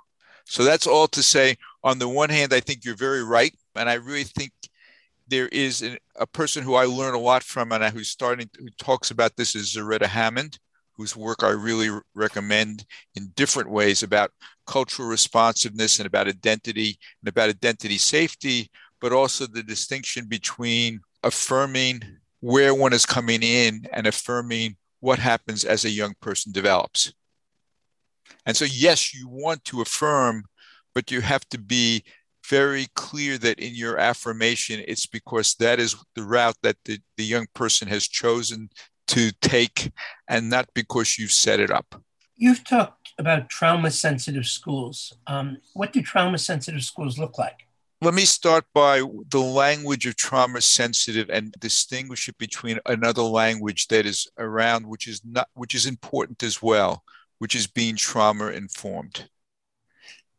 So 0.44 0.64
that's 0.64 0.86
all 0.86 1.08
to 1.08 1.22
say 1.22 1.56
on 1.84 1.98
the 1.98 2.08
one 2.08 2.30
hand 2.30 2.52
i 2.52 2.60
think 2.60 2.84
you're 2.84 2.96
very 2.96 3.22
right 3.22 3.54
and 3.76 3.88
i 3.88 3.94
really 3.94 4.24
think 4.24 4.52
there 5.28 5.48
is 5.48 5.82
a, 5.82 5.98
a 6.16 6.26
person 6.26 6.62
who 6.62 6.74
I 6.74 6.86
learn 6.86 7.14
a 7.14 7.18
lot 7.18 7.42
from 7.42 7.72
and 7.72 7.84
who's 7.84 8.08
starting 8.08 8.48
who 8.58 8.68
talks 8.78 9.10
about 9.10 9.36
this 9.36 9.54
is 9.54 9.76
Zaretta 9.76 10.06
Hammond, 10.06 10.58
whose 10.96 11.14
work 11.14 11.42
I 11.42 11.50
really 11.50 11.90
recommend 12.14 12.84
in 13.14 13.32
different 13.36 13.70
ways 13.70 14.02
about 14.02 14.30
cultural 14.66 15.08
responsiveness 15.08 15.98
and 15.98 16.06
about 16.06 16.28
identity 16.28 16.98
and 17.22 17.28
about 17.28 17.50
identity 17.50 17.98
safety, 17.98 18.70
but 19.00 19.12
also 19.12 19.46
the 19.46 19.62
distinction 19.62 20.26
between 20.26 21.00
affirming 21.22 22.02
where 22.40 22.74
one 22.74 22.92
is 22.92 23.06
coming 23.06 23.42
in 23.42 23.86
and 23.92 24.06
affirming 24.06 24.76
what 25.00 25.18
happens 25.18 25.64
as 25.64 25.84
a 25.84 25.90
young 25.90 26.14
person 26.20 26.52
develops. 26.52 27.12
And 28.46 28.56
so, 28.56 28.64
yes, 28.64 29.14
you 29.14 29.28
want 29.28 29.64
to 29.66 29.80
affirm, 29.80 30.44
but 30.94 31.10
you 31.10 31.20
have 31.20 31.48
to 31.50 31.58
be 31.58 32.04
very 32.48 32.86
clear 32.94 33.38
that 33.38 33.58
in 33.58 33.74
your 33.74 33.98
affirmation, 33.98 34.82
it's 34.86 35.06
because 35.06 35.54
that 35.56 35.78
is 35.78 35.96
the 36.14 36.22
route 36.22 36.56
that 36.62 36.76
the, 36.84 36.98
the 37.16 37.24
young 37.24 37.46
person 37.54 37.88
has 37.88 38.08
chosen 38.08 38.70
to 39.08 39.32
take 39.40 39.92
and 40.28 40.48
not 40.48 40.68
because 40.74 41.18
you've 41.18 41.32
set 41.32 41.60
it 41.60 41.70
up. 41.70 42.02
You've 42.36 42.64
talked 42.64 43.12
about 43.18 43.48
trauma 43.48 43.90
sensitive 43.90 44.46
schools. 44.46 45.12
Um, 45.26 45.58
what 45.74 45.92
do 45.92 46.00
trauma 46.02 46.38
sensitive 46.38 46.84
schools 46.84 47.18
look 47.18 47.38
like? 47.38 47.67
Let 48.00 48.14
me 48.14 48.26
start 48.26 48.64
by 48.72 49.02
the 49.28 49.40
language 49.40 50.06
of 50.06 50.14
trauma 50.14 50.60
sensitive 50.60 51.28
and 51.30 51.52
distinguish 51.58 52.28
it 52.28 52.38
between 52.38 52.78
another 52.86 53.22
language 53.22 53.88
that 53.88 54.06
is 54.06 54.28
around, 54.38 54.86
which 54.86 55.08
is 55.08 55.20
not, 55.24 55.48
which 55.54 55.74
is 55.74 55.84
important 55.84 56.44
as 56.44 56.62
well, 56.62 57.02
which 57.38 57.56
is 57.56 57.66
being 57.66 57.96
trauma 57.96 58.50
informed. 58.50 59.28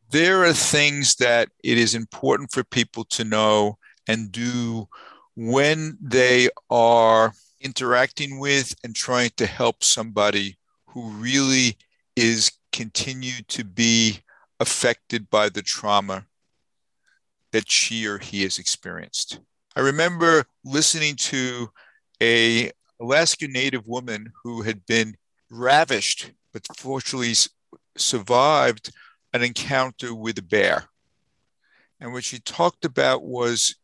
There 0.10 0.46
are 0.46 0.54
things 0.54 1.16
that 1.16 1.50
it 1.62 1.78
is 1.78 1.96
important 1.96 2.54
for 2.54 2.64
people 2.64 3.04
to 3.10 3.26
know 3.26 3.78
and 4.08 4.32
do 4.32 4.88
when 5.36 5.98
they 6.02 6.48
are 6.70 7.34
interacting 7.60 8.40
with 8.40 8.74
and 8.86 8.96
trying 8.96 9.32
to 9.36 9.46
help 9.46 9.84
somebody 9.84 10.58
who 10.88 11.10
really 11.10 11.78
is 12.16 12.54
continued 12.72 13.50
to 13.50 13.66
be 13.66 14.22
affected 14.62 15.30
by 15.30 15.50
the 15.50 15.62
trauma 15.62 16.26
that 17.52 17.70
she 17.70 18.06
or 18.06 18.18
he 18.18 18.44
has 18.44 18.60
experienced. 18.60 19.40
I 19.76 19.82
remember 19.82 20.46
listening 20.64 21.16
to 21.16 21.70
a 22.22 22.72
Alaska 23.00 23.48
Native 23.48 23.88
woman 23.88 24.32
who 24.44 24.62
had 24.62 24.86
been 24.86 25.16
ravished, 25.50 26.32
but 26.52 26.66
fortunately 26.76 27.34
survived 27.98 28.92
an 29.34 29.44
encounter 29.44 30.14
with 30.14 30.38
a 30.38 30.44
bear. 30.44 30.86
And 32.00 32.14
what 32.14 32.24
she 32.24 32.40
talked 32.40 32.86
about 32.86 33.24
was 33.24 33.76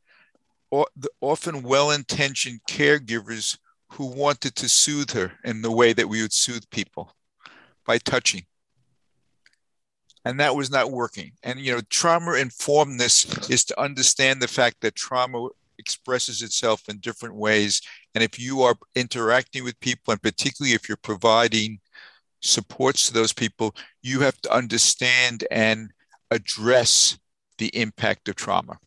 the 0.71 1.10
often 1.21 1.63
well 1.63 1.91
intentioned 1.91 2.60
caregivers 2.69 3.58
who 3.89 4.06
wanted 4.06 4.56
to 4.56 4.67
soothe 4.67 5.12
her 5.12 5.34
in 5.43 5.62
the 5.62 5.71
way 5.71 5.93
that 5.93 6.10
we 6.10 6.21
would 6.21 6.34
soothe 6.34 6.69
people 6.71 7.15
by 7.86 7.97
touching. 7.99 8.45
And 10.25 10.39
that 10.39 10.55
was 10.55 10.71
not 10.71 10.91
working. 10.91 11.31
And, 11.43 11.59
you 11.59 11.73
know, 11.73 11.81
trauma 11.89 12.31
informedness 12.31 13.49
is 13.49 13.63
to 13.65 13.79
understand 13.79 14.41
the 14.41 14.47
fact 14.47 14.77
that 14.81 14.95
trauma 14.95 15.49
expresses 15.77 16.41
itself 16.41 16.89
in 16.89 16.97
different 16.97 17.35
ways. 17.35 17.81
And 18.15 18.23
if 18.23 18.39
you 18.39 18.63
are 18.63 18.75
interacting 18.95 19.63
with 19.63 19.79
people, 19.79 20.11
and 20.11 20.21
particularly 20.21 20.73
if 20.73 20.89
you're 20.89 20.97
providing 20.97 21.79
supports 22.41 23.07
to 23.07 23.13
those 23.13 23.33
people, 23.33 23.75
you 24.01 24.21
have 24.21 24.41
to 24.41 24.53
understand 24.53 25.45
and 25.51 25.91
address 26.31 27.19
the 27.59 27.67
impact 27.67 28.27
of 28.27 28.35
trauma. 28.35 28.79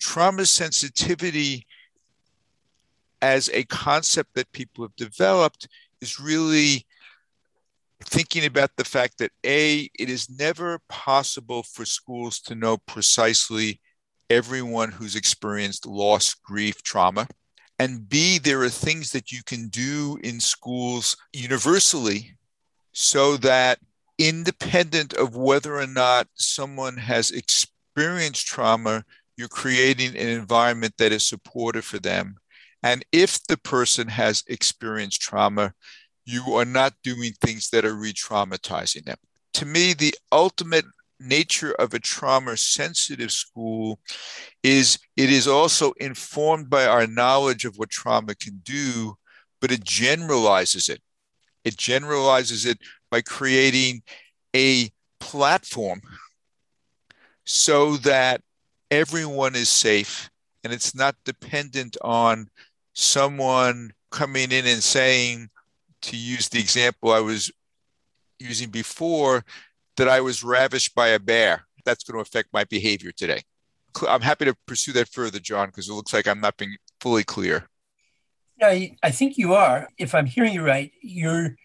Trauma 0.00 0.46
sensitivity 0.46 1.66
as 3.20 3.50
a 3.52 3.64
concept 3.64 4.34
that 4.34 4.50
people 4.52 4.84
have 4.84 4.96
developed 4.96 5.68
is 6.00 6.20
really 6.20 6.86
thinking 8.04 8.44
about 8.44 8.70
the 8.76 8.84
fact 8.84 9.18
that 9.18 9.32
A, 9.44 9.90
it 9.98 10.08
is 10.08 10.30
never 10.30 10.80
possible 10.88 11.62
for 11.62 11.84
schools 11.84 12.40
to 12.42 12.54
know 12.54 12.76
precisely 12.76 13.80
everyone 14.30 14.92
who's 14.92 15.16
experienced 15.16 15.86
loss, 15.86 16.34
grief, 16.34 16.82
trauma. 16.82 17.26
And 17.78 18.08
B, 18.08 18.38
there 18.38 18.62
are 18.62 18.68
things 18.68 19.12
that 19.12 19.30
you 19.30 19.42
can 19.44 19.68
do 19.68 20.18
in 20.22 20.40
schools 20.40 21.16
universally 21.32 22.36
so 22.92 23.36
that 23.38 23.78
independent 24.18 25.14
of 25.14 25.36
whether 25.36 25.78
or 25.78 25.86
not 25.86 26.26
someone 26.34 26.96
has 26.96 27.30
experienced 27.30 28.46
trauma, 28.46 29.04
you're 29.36 29.48
creating 29.48 30.16
an 30.16 30.28
environment 30.28 30.94
that 30.98 31.12
is 31.12 31.24
supportive 31.26 31.84
for 31.84 32.00
them. 32.00 32.36
And 32.82 33.04
if 33.12 33.44
the 33.46 33.56
person 33.56 34.08
has 34.08 34.42
experienced 34.48 35.20
trauma, 35.20 35.72
you 36.28 36.52
are 36.56 36.66
not 36.66 36.92
doing 37.02 37.32
things 37.40 37.70
that 37.70 37.86
are 37.86 37.94
re 37.94 38.12
traumatizing 38.12 39.06
them. 39.06 39.16
To 39.54 39.64
me, 39.64 39.94
the 39.94 40.14
ultimate 40.30 40.84
nature 41.18 41.72
of 41.72 41.94
a 41.94 41.98
trauma 41.98 42.54
sensitive 42.58 43.32
school 43.32 43.98
is 44.62 44.98
it 45.16 45.30
is 45.30 45.48
also 45.48 45.92
informed 45.92 46.68
by 46.68 46.84
our 46.84 47.06
knowledge 47.06 47.64
of 47.64 47.78
what 47.78 47.88
trauma 47.88 48.34
can 48.34 48.60
do, 48.62 49.16
but 49.58 49.72
it 49.72 49.82
generalizes 49.82 50.90
it. 50.90 51.00
It 51.64 51.78
generalizes 51.78 52.66
it 52.66 52.78
by 53.10 53.22
creating 53.22 54.02
a 54.54 54.90
platform 55.20 56.02
so 57.46 57.96
that 57.96 58.42
everyone 58.90 59.54
is 59.54 59.70
safe 59.70 60.28
and 60.62 60.74
it's 60.74 60.94
not 60.94 61.16
dependent 61.24 61.96
on 62.02 62.48
someone 62.92 63.92
coming 64.10 64.52
in 64.52 64.66
and 64.66 64.82
saying, 64.82 65.48
to 66.02 66.16
use 66.16 66.48
the 66.48 66.60
example 66.60 67.10
I 67.10 67.20
was 67.20 67.50
using 68.38 68.70
before, 68.70 69.44
that 69.96 70.08
I 70.08 70.20
was 70.20 70.44
ravished 70.44 70.94
by 70.94 71.08
a 71.08 71.18
bear. 71.18 71.66
That's 71.84 72.04
going 72.04 72.16
to 72.16 72.28
affect 72.28 72.52
my 72.52 72.64
behavior 72.64 73.12
today. 73.12 73.42
I'm 74.08 74.20
happy 74.20 74.44
to 74.44 74.54
pursue 74.66 74.92
that 74.92 75.08
further, 75.08 75.38
John, 75.38 75.68
because 75.68 75.88
it 75.88 75.92
looks 75.92 76.12
like 76.12 76.28
I'm 76.28 76.40
not 76.40 76.56
being 76.56 76.76
fully 77.00 77.24
clear. 77.24 77.68
I, 78.62 78.96
I 79.02 79.10
think 79.10 79.38
you 79.38 79.54
are. 79.54 79.88
If 79.98 80.14
I'm 80.14 80.26
hearing 80.26 80.52
you 80.52 80.64
right, 80.64 80.92
you're 81.02 81.56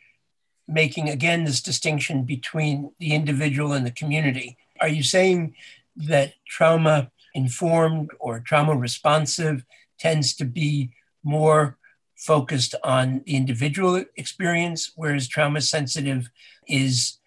making 0.67 1.09
again 1.09 1.43
this 1.43 1.61
distinction 1.61 2.23
between 2.23 2.91
the 2.99 3.13
individual 3.13 3.73
and 3.73 3.85
the 3.85 3.91
community. 3.91 4.57
Are 4.79 4.87
you 4.87 5.03
saying 5.03 5.55
that 5.95 6.33
trauma 6.47 7.11
informed 7.33 8.11
or 8.19 8.39
trauma 8.39 8.75
responsive 8.75 9.63
tends 9.99 10.35
to 10.35 10.45
be 10.45 10.91
more 11.23 11.77
focused 12.23 12.73
on 12.83 13.21
the 13.25 13.35
individual 13.35 14.03
experience, 14.15 14.91
whereas 14.95 15.27
trauma 15.27 15.61
sensitive 15.61 16.29
is 16.67 17.17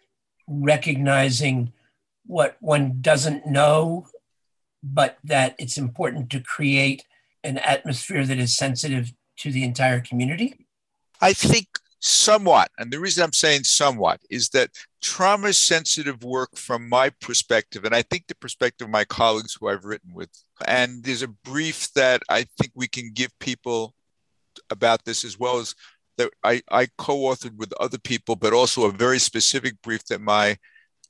recognizing 0.48 1.72
what 2.24 2.56
one 2.60 2.98
doesn't 3.00 3.46
know, 3.46 4.06
but 4.82 5.18
that 5.22 5.54
it's 5.58 5.76
important 5.76 6.30
to 6.30 6.40
create 6.40 7.04
an 7.44 7.58
atmosphere 7.58 8.24
that 8.24 8.38
is 8.38 8.56
sensitive 8.56 9.12
to 9.38 9.52
the 9.52 9.64
entire 9.64 10.00
community? 10.00 10.66
I 11.20 11.32
think 11.32 11.66
somewhat. 12.00 12.70
And 12.78 12.90
the 12.90 13.00
reason 13.00 13.24
I'm 13.24 13.32
saying 13.32 13.64
somewhat 13.64 14.20
is 14.30 14.50
that 14.50 14.70
trauma 15.02 15.52
sensitive 15.52 16.24
work, 16.24 16.56
from 16.56 16.88
my 16.88 17.10
perspective, 17.20 17.84
and 17.84 17.94
I 17.94 18.02
think 18.02 18.26
the 18.26 18.34
perspective 18.36 18.86
of 18.86 18.92
my 18.92 19.04
colleagues 19.04 19.54
who 19.54 19.68
I've 19.68 19.84
written 19.84 20.14
with, 20.14 20.30
and 20.66 21.02
there's 21.04 21.22
a 21.22 21.28
brief 21.28 21.92
that 21.94 22.22
I 22.28 22.46
think 22.58 22.72
we 22.74 22.88
can 22.88 23.10
give 23.12 23.36
people 23.40 23.94
about 24.70 25.04
this 25.04 25.24
as 25.24 25.38
well 25.38 25.58
as 25.58 25.74
that 26.18 26.30
I, 26.42 26.62
I 26.70 26.88
co 26.98 27.18
authored 27.18 27.56
with 27.56 27.72
other 27.80 27.98
people, 27.98 28.36
but 28.36 28.52
also 28.52 28.84
a 28.84 28.92
very 28.92 29.18
specific 29.18 29.80
brief 29.82 30.04
that 30.06 30.20
my 30.20 30.56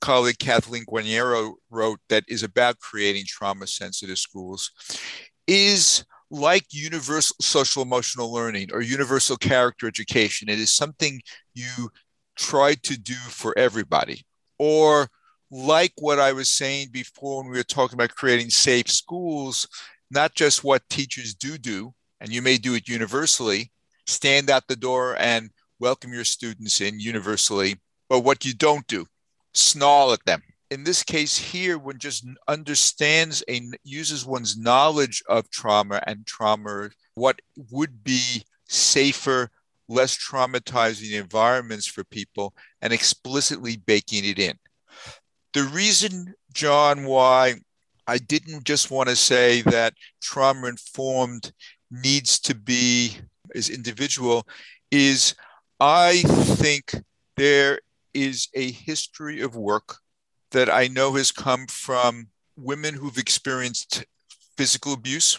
colleague 0.01 0.39
Kathleen 0.39 0.85
Guarino 0.85 1.55
wrote 1.71 2.01
that 2.09 2.25
is 2.29 2.43
about 2.43 2.81
creating 2.81 3.25
trauma 3.27 3.67
sensitive 3.67 4.19
schools 4.19 4.71
is 5.47 6.05
like 6.31 6.67
universal 6.71 7.37
social 7.41 7.83
emotional 7.83 8.33
learning 8.33 8.69
or 8.73 8.81
universal 8.81 9.37
character 9.37 9.87
education. 9.87 10.49
It 10.49 10.59
is 10.59 10.75
something 10.75 11.21
you 11.55 11.91
try 12.37 12.75
to 12.75 12.99
do 12.99 13.15
for 13.15 13.57
everybody. 13.57 14.27
Or 14.59 15.09
like 15.51 15.93
what 15.99 16.19
I 16.19 16.33
was 16.33 16.51
saying 16.51 16.89
before 16.93 17.43
when 17.43 17.53
we 17.53 17.59
were 17.59 17.65
talking 17.65 17.95
about 17.95 18.15
creating 18.15 18.51
safe 18.51 18.89
schools, 18.91 19.69
not 20.11 20.35
just 20.35 20.65
what 20.65 20.89
teachers 20.91 21.35
do 21.35 21.59
do, 21.59 21.95
and 22.21 22.33
you 22.33 22.43
may 22.43 22.57
do 22.57 22.75
it 22.75 22.89
universally, 22.89 23.73
stand 24.07 24.51
out 24.51 24.69
the 24.69 24.77
door 24.77 25.17
and 25.19 25.51
welcome 25.79 26.13
your 26.13 26.25
students 26.25 26.81
in 26.81 26.99
universally, 27.01 27.77
but 28.09 28.21
what 28.21 28.45
you 28.45 28.55
don't 28.55 28.87
do, 28.87 29.07
snarl 29.53 30.13
at 30.13 30.25
them 30.25 30.43
in 30.71 30.85
this 30.85 31.03
case 31.03 31.37
here, 31.37 31.79
one 31.79 31.99
just 31.99 32.27
understands 32.49 33.43
and 33.43 33.77
uses 33.85 34.27
one's 34.27 34.57
knowledge 34.57 35.23
of 35.29 35.51
trauma 35.51 36.03
and 36.07 36.27
trauma, 36.27 36.91
what 37.15 37.41
would 37.71 38.03
be 38.03 38.43
safer, 38.69 39.51
less 39.89 40.17
traumatizing 40.17 41.13
environments 41.13 41.87
for 41.87 42.05
people, 42.05 42.53
and 42.83 42.93
explicitly 42.93 43.77
baking 43.77 44.25
it 44.25 44.39
in. 44.39 44.59
The 45.55 45.63
reason, 45.63 46.35
John, 46.53 47.05
why 47.05 47.55
I 48.09 48.19
didn't 48.19 48.65
just 48.65 48.91
want 48.91 49.09
to 49.09 49.17
say 49.17 49.63
that 49.63 49.95
trauma 50.21 50.67
informed 50.67 51.53
needs 51.91 52.39
to 52.41 52.55
be 52.55 53.17
as 53.55 53.69
individual 53.69 54.47
is 54.91 55.35
I 55.79 56.23
think 56.23 56.95
there 57.37 57.81
is 58.15 58.49
a 58.55 58.71
history 58.71 59.41
of 59.41 59.57
work 59.57 59.99
that 60.53 60.73
I 60.73 60.89
know 60.89 61.15
has 61.15 61.33
come 61.33 61.67
from 61.67 62.29
women 62.57 62.95
who've 62.95 63.19
experienced 63.19 64.05
physical 64.57 64.95
abuse, 64.95 65.39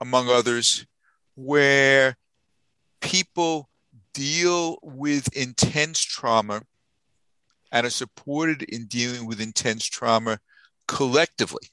among 0.00 0.28
others, 0.28 0.86
where 1.34 2.16
people 3.00 3.68
deal 4.12 4.78
with 4.82 5.36
intense 5.36 6.00
trauma 6.00 6.62
and 7.72 7.86
are 7.86 7.90
supported 7.90 8.62
in 8.62 8.86
dealing 8.86 9.26
with 9.26 9.40
intense 9.40 9.84
trauma 9.84 10.38
collectively. 10.86 11.68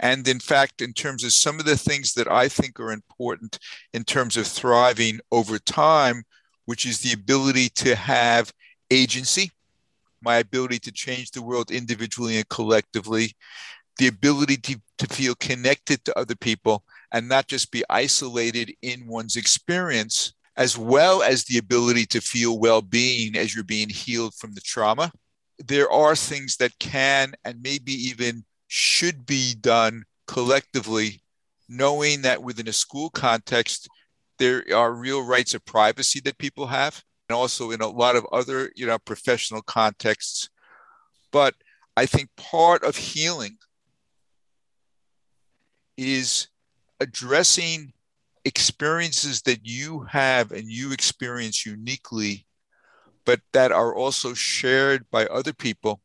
And 0.00 0.26
in 0.26 0.40
fact, 0.40 0.80
in 0.80 0.94
terms 0.94 1.24
of 1.24 1.32
some 1.32 1.60
of 1.60 1.66
the 1.66 1.76
things 1.76 2.14
that 2.14 2.30
I 2.30 2.48
think 2.48 2.80
are 2.80 2.90
important 2.90 3.58
in 3.92 4.02
terms 4.02 4.36
of 4.38 4.46
thriving 4.46 5.20
over 5.30 5.58
time, 5.58 6.24
which 6.64 6.86
is 6.86 7.00
the 7.00 7.12
ability 7.12 7.68
to 7.68 7.94
have 7.94 8.50
agency, 8.90 9.50
my 10.22 10.36
ability 10.36 10.78
to 10.80 10.92
change 10.92 11.30
the 11.30 11.42
world 11.42 11.70
individually 11.70 12.38
and 12.38 12.48
collectively, 12.48 13.34
the 13.98 14.06
ability 14.06 14.56
to, 14.56 14.80
to 14.96 15.06
feel 15.06 15.34
connected 15.34 16.02
to 16.04 16.18
other 16.18 16.34
people 16.34 16.82
and 17.12 17.28
not 17.28 17.46
just 17.46 17.70
be 17.70 17.84
isolated 17.90 18.72
in 18.80 19.06
one's 19.06 19.36
experience, 19.36 20.32
as 20.56 20.78
well 20.78 21.22
as 21.22 21.44
the 21.44 21.58
ability 21.58 22.06
to 22.06 22.22
feel 22.22 22.58
well 22.58 22.80
being 22.80 23.36
as 23.36 23.54
you're 23.54 23.64
being 23.64 23.90
healed 23.90 24.34
from 24.34 24.54
the 24.54 24.60
trauma. 24.62 25.12
There 25.58 25.90
are 25.90 26.16
things 26.16 26.56
that 26.56 26.78
can 26.78 27.34
and 27.44 27.60
maybe 27.60 27.92
even 27.92 28.44
should 28.72 29.26
be 29.26 29.52
done 29.52 30.04
collectively, 30.28 31.24
knowing 31.68 32.22
that 32.22 32.40
within 32.40 32.68
a 32.68 32.72
school 32.72 33.10
context, 33.10 33.88
there 34.38 34.64
are 34.72 34.92
real 34.92 35.26
rights 35.26 35.54
of 35.54 35.64
privacy 35.64 36.20
that 36.20 36.38
people 36.38 36.68
have 36.68 37.02
and 37.28 37.36
also 37.36 37.72
in 37.72 37.80
a 37.80 37.88
lot 37.88 38.14
of 38.14 38.24
other 38.30 38.70
you 38.76 38.86
know 38.86 38.98
professional 38.98 39.60
contexts. 39.60 40.48
But 41.32 41.54
i 41.96 42.06
think 42.06 42.28
part 42.36 42.84
of 42.84 42.96
healing 42.96 43.58
is 45.96 46.46
addressing 47.00 47.92
experiences 48.44 49.42
that 49.42 49.66
you 49.66 50.00
have 50.04 50.52
and 50.52 50.70
you 50.70 50.92
experience 50.92 51.66
uniquely 51.66 52.46
but 53.24 53.40
that 53.52 53.72
are 53.72 53.94
also 53.94 54.32
shared 54.32 55.04
by 55.10 55.26
other 55.26 55.52
people 55.52 56.00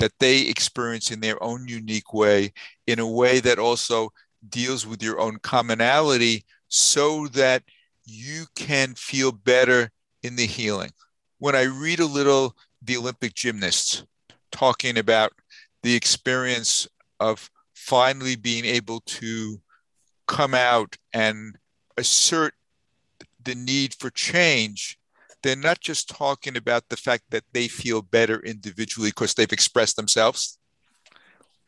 that 0.00 0.18
they 0.18 0.40
experience 0.40 1.10
in 1.10 1.20
their 1.20 1.40
own 1.42 1.68
unique 1.68 2.12
way 2.12 2.52
in 2.86 2.98
a 2.98 3.06
way 3.06 3.38
that 3.38 3.58
also 3.58 4.10
deals 4.48 4.86
with 4.86 5.02
your 5.02 5.20
own 5.20 5.38
commonality 5.38 6.44
so 6.68 7.26
that 7.28 7.62
you 8.04 8.46
can 8.54 8.94
feel 8.94 9.30
better 9.30 9.90
in 10.22 10.36
the 10.36 10.46
healing. 10.46 10.90
When 11.38 11.54
I 11.54 11.64
read 11.64 12.00
a 12.00 12.06
little 12.06 12.56
the 12.82 12.96
Olympic 12.96 13.34
gymnasts 13.34 14.04
talking 14.50 14.96
about 14.96 15.32
the 15.82 15.94
experience 15.94 16.88
of 17.20 17.50
finally 17.74 18.36
being 18.36 18.64
able 18.64 19.00
to 19.00 19.60
come 20.26 20.54
out 20.54 20.96
and 21.12 21.56
assert 21.98 22.54
the 23.42 23.54
need 23.54 23.94
for 23.94 24.10
change, 24.10 24.98
they're 25.42 25.56
not 25.56 25.80
just 25.80 26.08
talking 26.08 26.56
about 26.56 26.88
the 26.88 26.96
fact 26.96 27.24
that 27.30 27.44
they 27.52 27.68
feel 27.68 28.02
better 28.02 28.40
individually 28.40 29.10
because 29.10 29.34
they've 29.34 29.52
expressed 29.52 29.96
themselves 29.96 30.58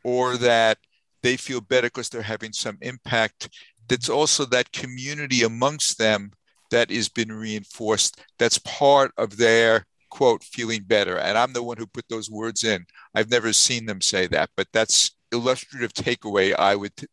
or 0.03 0.37
that 0.37 0.77
they 1.21 1.37
feel 1.37 1.61
better 1.61 1.87
because 1.87 2.09
they're 2.09 2.21
having 2.21 2.53
some 2.53 2.77
impact. 2.81 3.49
That's 3.87 4.09
also 4.09 4.45
that 4.45 4.71
community 4.71 5.43
amongst 5.43 5.97
them 5.97 6.31
that 6.71 6.89
has 6.89 7.07
been 7.07 7.31
reinforced 7.31 8.19
that's 8.39 8.57
part 8.59 9.11
of 9.17 9.37
their 9.37 9.85
quote 10.09 10.43
feeling 10.43 10.83
better. 10.83 11.17
And 11.17 11.37
i'm 11.37 11.53
the 11.53 11.63
one 11.63 11.77
who 11.77 11.85
put 11.87 12.05
those 12.09 12.29
words 12.29 12.63
in. 12.63 12.85
I've 13.13 13.29
never 13.29 13.53
seen 13.53 13.85
them 13.85 14.01
say 14.01 14.27
that 14.27 14.49
but 14.57 14.67
that's 14.73 15.11
illustrative 15.31 15.93
takeaway 15.93 16.53
i 16.57 16.75
would 16.75 16.95
t- 16.95 17.07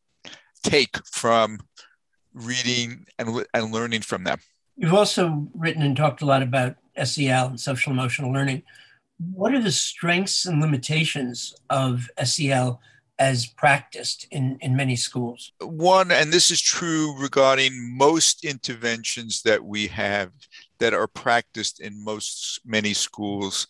take 0.62 0.94
from 1.07 1.59
reading 2.35 3.07
and, 3.18 3.44
and 3.55 3.73
learning 3.73 4.03
from 4.03 4.25
them 4.25 4.38
you've 4.81 4.95
also 4.95 5.47
written 5.55 5.83
and 5.83 5.97
talked 5.97 6.23
a 6.23 6.27
lot 6.27 6.43
about 6.43 6.77
sel 7.05 7.47
and 7.47 7.61
social 7.61 7.93
emotional 7.93 8.33
learning 8.33 8.62
what 9.35 9.55
are 9.55 9.62
the 9.62 9.71
strengths 9.71 10.47
and 10.47 10.61
limitations 10.61 11.55
of 11.69 12.09
sel 12.25 12.81
as 13.19 13.47
practiced 13.47 14.27
in, 14.31 14.57
in 14.62 14.75
many 14.75 14.97
schools? 14.97 15.53
One, 15.61 16.11
and 16.11 16.33
this 16.33 16.51
is 16.51 16.61
true 16.61 17.14
regarding 17.19 17.73
most 17.99 18.45
interventions 18.45 19.43
that 19.43 19.62
we 19.62 19.88
have 19.88 20.33
that 20.79 20.95
are 20.95 21.07
practiced 21.07 21.81
in 21.81 22.03
most 22.03 22.61
many 22.64 22.95
schools, 22.95 23.66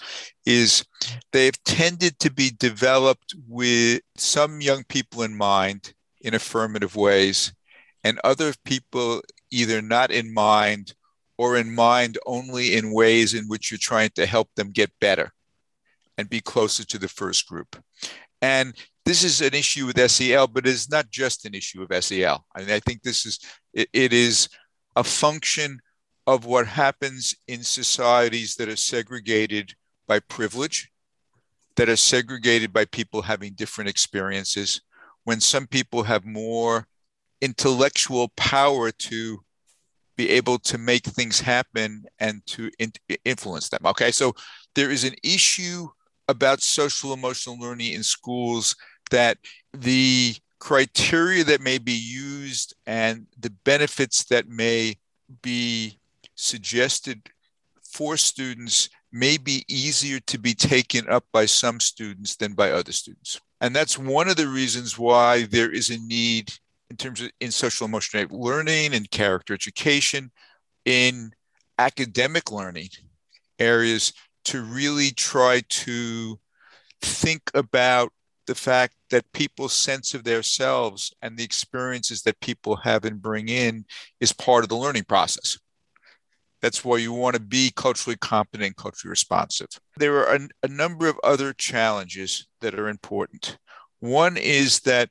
is 0.46 0.84
they've 1.32 1.64
tended 1.64 2.20
to 2.20 2.30
be 2.30 2.52
developed 2.56 3.34
with 3.48 4.02
some 4.16 4.60
young 4.60 4.84
people 4.84 5.24
in 5.24 5.36
mind 5.36 5.94
in 6.20 6.34
affirmative 6.34 6.94
ways, 6.94 7.52
and 8.04 8.20
other 8.22 8.54
people 8.64 9.20
either 9.50 9.82
not 9.82 10.12
in 10.12 10.32
mind 10.32 10.94
or 11.40 11.56
in 11.56 11.74
mind 11.74 12.18
only 12.26 12.76
in 12.76 12.92
ways 12.92 13.32
in 13.32 13.48
which 13.48 13.70
you're 13.70 13.78
trying 13.78 14.10
to 14.14 14.26
help 14.26 14.50
them 14.56 14.70
get 14.70 14.90
better. 15.00 15.32
and 16.18 16.28
be 16.28 16.40
closer 16.42 16.84
to 16.84 16.98
the 16.98 17.08
first 17.08 17.48
group. 17.48 17.82
And 18.42 18.74
this 19.06 19.24
is 19.24 19.40
an 19.40 19.54
issue 19.54 19.86
with 19.86 20.10
SEL, 20.10 20.48
but 20.48 20.66
it's 20.66 20.90
not 20.90 21.10
just 21.10 21.46
an 21.46 21.54
issue 21.54 21.82
of 21.82 22.04
SEL. 22.04 22.44
I 22.54 22.60
mean, 22.60 22.70
I 22.70 22.80
think 22.80 23.02
this 23.02 23.24
is 23.24 23.38
it, 23.72 23.88
it 23.94 24.12
is 24.12 24.50
a 24.96 25.02
function 25.02 25.80
of 26.26 26.44
what 26.44 26.66
happens 26.66 27.34
in 27.48 27.62
societies 27.62 28.56
that 28.56 28.68
are 28.68 28.76
segregated 28.76 29.72
by 30.06 30.20
privilege, 30.20 30.90
that 31.76 31.88
are 31.88 31.96
segregated 31.96 32.70
by 32.70 32.84
people 32.84 33.22
having 33.22 33.54
different 33.54 33.88
experiences. 33.88 34.82
When 35.24 35.40
some 35.40 35.66
people 35.66 36.02
have 36.02 36.26
more 36.26 36.86
intellectual 37.40 38.28
power 38.36 38.90
to 38.90 39.40
be 40.20 40.28
able 40.30 40.58
to 40.58 40.76
make 40.76 41.04
things 41.04 41.40
happen 41.40 42.04
and 42.18 42.44
to 42.46 42.70
in- 42.78 42.92
influence 43.24 43.68
them. 43.70 43.80
Okay, 43.86 44.10
so 44.10 44.34
there 44.74 44.90
is 44.90 45.04
an 45.04 45.14
issue 45.22 45.88
about 46.28 46.60
social 46.60 47.12
emotional 47.12 47.58
learning 47.58 47.92
in 47.94 48.02
schools 48.02 48.76
that 49.10 49.38
the 49.72 50.34
criteria 50.58 51.42
that 51.42 51.62
may 51.62 51.78
be 51.78 51.98
used 52.26 52.74
and 52.86 53.26
the 53.38 53.50
benefits 53.64 54.24
that 54.24 54.46
may 54.46 54.94
be 55.42 55.98
suggested 56.34 57.18
for 57.82 58.16
students 58.16 58.90
may 59.10 59.38
be 59.38 59.64
easier 59.68 60.20
to 60.20 60.38
be 60.38 60.54
taken 60.54 61.08
up 61.08 61.24
by 61.32 61.46
some 61.46 61.80
students 61.80 62.36
than 62.36 62.52
by 62.52 62.70
other 62.70 62.92
students. 62.92 63.40
And 63.62 63.74
that's 63.74 63.98
one 63.98 64.28
of 64.28 64.36
the 64.36 64.48
reasons 64.48 64.98
why 64.98 65.44
there 65.44 65.72
is 65.72 65.88
a 65.90 65.98
need 65.98 66.52
in 66.90 66.96
terms 66.96 67.20
of 67.20 67.30
in 67.40 67.50
social 67.50 67.86
emotional 67.86 68.26
learning 68.30 68.94
and 68.94 69.10
character 69.10 69.54
education, 69.54 70.30
in 70.84 71.32
academic 71.78 72.50
learning 72.50 72.88
areas 73.58 74.12
to 74.44 74.62
really 74.62 75.10
try 75.10 75.62
to 75.68 76.38
think 77.00 77.50
about 77.54 78.12
the 78.46 78.54
fact 78.54 78.94
that 79.10 79.32
people's 79.32 79.72
sense 79.72 80.12
of 80.12 80.24
themselves 80.24 81.12
and 81.22 81.36
the 81.36 81.44
experiences 81.44 82.22
that 82.22 82.40
people 82.40 82.76
have 82.76 83.04
and 83.04 83.22
bring 83.22 83.48
in 83.48 83.84
is 84.20 84.32
part 84.32 84.64
of 84.64 84.68
the 84.68 84.76
learning 84.76 85.04
process. 85.04 85.58
That's 86.60 86.84
why 86.84 86.98
you 86.98 87.12
want 87.12 87.36
to 87.36 87.40
be 87.40 87.72
culturally 87.74 88.18
competent, 88.18 88.76
culturally 88.76 89.10
responsive. 89.10 89.68
There 89.96 90.16
are 90.18 90.34
a, 90.34 90.48
a 90.64 90.68
number 90.68 91.08
of 91.08 91.18
other 91.22 91.52
challenges 91.52 92.46
that 92.60 92.74
are 92.74 92.88
important. 92.88 93.56
One 94.00 94.36
is 94.36 94.80
that 94.80 95.10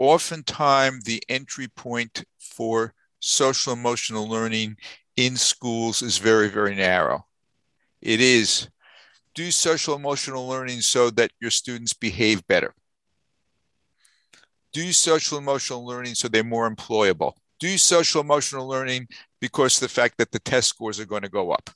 oftentimes 0.00 1.04
the 1.04 1.22
entry 1.28 1.68
point 1.68 2.24
for 2.40 2.94
social 3.20 3.72
emotional 3.72 4.28
learning 4.28 4.76
in 5.16 5.36
schools 5.36 6.02
is 6.02 6.18
very, 6.18 6.48
very 6.48 6.74
narrow. 6.74 7.26
It 8.00 8.20
is 8.20 8.68
do 9.34 9.50
social 9.50 9.94
emotional 9.94 10.48
learning 10.48 10.80
so 10.80 11.10
that 11.10 11.30
your 11.38 11.50
students 11.50 11.92
behave 11.92 12.44
better. 12.48 12.74
Do 14.72 14.92
social 14.92 15.38
emotional 15.38 15.86
learning 15.86 16.14
so 16.14 16.26
they're 16.26 16.42
more 16.42 16.68
employable. 16.68 17.34
Do 17.58 17.76
social 17.76 18.22
emotional 18.22 18.66
learning 18.66 19.08
because 19.40 19.78
the 19.78 19.88
fact 19.88 20.16
that 20.18 20.32
the 20.32 20.38
test 20.38 20.68
scores 20.68 20.98
are 20.98 21.06
going 21.06 21.22
to 21.22 21.28
go 21.28 21.52
up. 21.52 21.70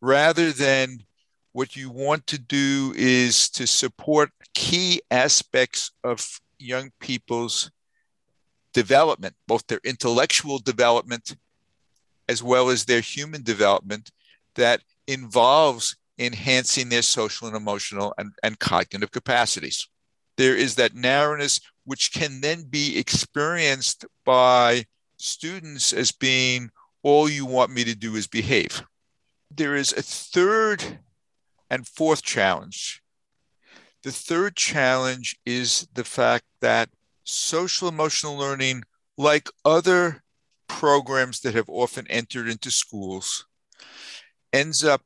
Rather 0.00 0.52
than 0.52 1.04
what 1.52 1.76
you 1.76 1.90
want 1.90 2.26
to 2.26 2.38
do 2.38 2.92
is 2.96 3.48
to 3.50 3.66
support 3.66 4.30
key 4.54 5.00
aspects 5.10 5.92
of 6.04 6.40
young 6.62 6.90
people's 7.00 7.70
development, 8.72 9.34
both 9.46 9.66
their 9.66 9.80
intellectual 9.84 10.58
development 10.58 11.36
as 12.28 12.42
well 12.42 12.70
as 12.70 12.84
their 12.84 13.00
human 13.00 13.42
development 13.42 14.10
that 14.54 14.80
involves 15.06 15.96
enhancing 16.18 16.88
their 16.88 17.02
social 17.02 17.46
and 17.46 17.56
emotional 17.56 18.14
and, 18.18 18.32
and 18.42 18.58
cognitive 18.58 19.10
capacities. 19.10 19.88
There 20.36 20.56
is 20.56 20.76
that 20.76 20.94
narrowness 20.94 21.60
which 21.84 22.12
can 22.12 22.40
then 22.40 22.64
be 22.64 22.98
experienced 22.98 24.04
by 24.24 24.86
students 25.16 25.92
as 25.92 26.12
being 26.12 26.70
all 27.02 27.28
you 27.28 27.44
want 27.44 27.72
me 27.72 27.84
to 27.84 27.94
do 27.94 28.14
is 28.14 28.26
behave. 28.26 28.82
There 29.50 29.74
is 29.74 29.92
a 29.92 30.02
third 30.02 31.00
and 31.68 31.86
fourth 31.86 32.22
challenge. 32.22 33.01
The 34.02 34.12
third 34.12 34.56
challenge 34.56 35.36
is 35.46 35.86
the 35.94 36.04
fact 36.04 36.44
that 36.60 36.90
social 37.22 37.88
emotional 37.88 38.36
learning, 38.36 38.82
like 39.16 39.48
other 39.64 40.24
programs 40.66 41.40
that 41.40 41.54
have 41.54 41.68
often 41.68 42.06
entered 42.08 42.48
into 42.48 42.70
schools, 42.70 43.46
ends 44.52 44.82
up 44.82 45.02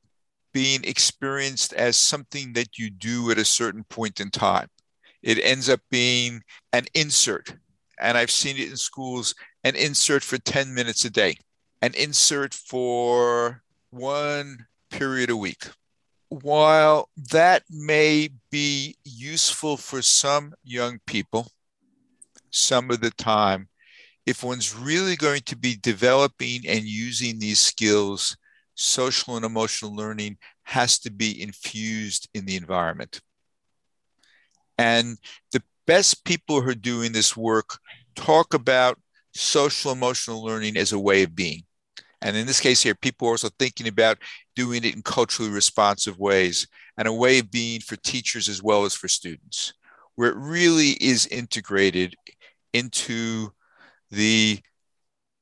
being 0.52 0.82
experienced 0.84 1.74
as 1.74 1.98
something 1.98 2.54
that 2.54 2.78
you 2.78 2.88
do 2.88 3.30
at 3.30 3.38
a 3.38 3.44
certain 3.44 3.84
point 3.84 4.20
in 4.20 4.30
time. 4.30 4.68
It 5.22 5.38
ends 5.42 5.68
up 5.68 5.80
being 5.90 6.42
an 6.72 6.86
insert. 6.94 7.54
And 8.00 8.16
I've 8.16 8.30
seen 8.30 8.56
it 8.56 8.70
in 8.70 8.76
schools 8.76 9.34
an 9.64 9.76
insert 9.76 10.22
for 10.22 10.38
10 10.38 10.72
minutes 10.72 11.04
a 11.04 11.10
day, 11.10 11.36
an 11.82 11.92
insert 11.94 12.54
for 12.54 13.62
one 13.90 14.66
period 14.90 15.28
a 15.28 15.36
week. 15.36 15.64
While 16.28 17.08
that 17.30 17.62
may 17.70 18.30
be 18.50 18.96
useful 19.04 19.76
for 19.76 20.02
some 20.02 20.54
young 20.64 20.98
people, 21.06 21.48
some 22.50 22.90
of 22.90 23.00
the 23.00 23.10
time, 23.10 23.68
if 24.26 24.42
one's 24.42 24.74
really 24.74 25.14
going 25.14 25.42
to 25.42 25.56
be 25.56 25.76
developing 25.76 26.66
and 26.66 26.84
using 26.84 27.38
these 27.38 27.60
skills 27.60 28.36
social 28.76 29.36
and 29.36 29.44
emotional 29.44 29.94
learning 29.94 30.36
has 30.64 30.98
to 31.00 31.10
be 31.10 31.40
infused 31.40 32.28
in 32.34 32.44
the 32.44 32.56
environment. 32.56 33.20
And 34.78 35.16
the 35.52 35.62
best 35.86 36.24
people 36.24 36.60
who 36.60 36.70
are 36.70 36.74
doing 36.74 37.12
this 37.12 37.36
work 37.36 37.78
talk 38.14 38.52
about 38.52 38.98
social 39.34 39.92
emotional 39.92 40.44
learning 40.44 40.76
as 40.76 40.92
a 40.92 40.98
way 40.98 41.22
of 41.22 41.34
being. 41.34 41.62
And 42.22 42.36
in 42.36 42.46
this 42.46 42.60
case 42.60 42.82
here, 42.82 42.94
people 42.94 43.28
are 43.28 43.32
also 43.32 43.50
thinking 43.58 43.88
about 43.88 44.18
doing 44.54 44.84
it 44.84 44.94
in 44.94 45.02
culturally 45.02 45.50
responsive 45.50 46.18
ways 46.18 46.66
and 46.96 47.06
a 47.06 47.12
way 47.12 47.40
of 47.40 47.50
being 47.50 47.80
for 47.80 47.96
teachers 47.96 48.48
as 48.48 48.62
well 48.62 48.84
as 48.84 48.94
for 48.94 49.08
students, 49.08 49.74
where 50.14 50.30
it 50.30 50.36
really 50.36 50.92
is 51.00 51.26
integrated 51.26 52.14
into 52.72 53.50
the 54.10 54.58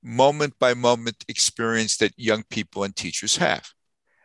moment 0.03 0.55
by 0.59 0.75
moment 0.75 1.25
experience 1.29 1.97
that 1.97 2.13
young 2.17 2.43
people 2.51 2.85
and 2.85 2.95
teachers 2.95 3.37
have. 3.37 3.71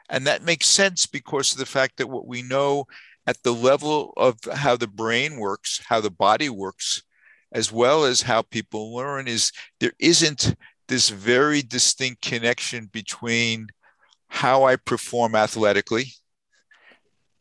And 0.10 0.26
that 0.26 0.44
makes 0.44 0.66
sense 0.66 1.06
because 1.06 1.52
of 1.52 1.60
the 1.60 1.66
fact 1.66 1.98
that 1.98 2.10
what 2.10 2.28
we 2.28 2.42
know 2.42 2.86
at 3.28 3.42
the 3.44 3.54
level 3.54 4.12
of 4.18 4.38
how 4.52 4.76
the 4.76 4.88
brain 4.88 5.38
works, 5.38 5.82
how 5.88 6.02
the 6.02 6.10
body 6.10 6.50
works, 6.50 7.04
as 7.52 7.72
well 7.72 8.04
as 8.04 8.24
how 8.24 8.42
people 8.42 8.96
learn, 8.96 9.28
is 9.28 9.52
there 9.80 9.94
isn't 10.00 10.56
this 10.90 11.10
very 11.10 11.62
distinct 11.62 12.22
connection 12.22 12.88
between 12.92 13.68
how 14.28 14.66
I 14.66 14.76
perform 14.76 15.36
athletically, 15.36 16.14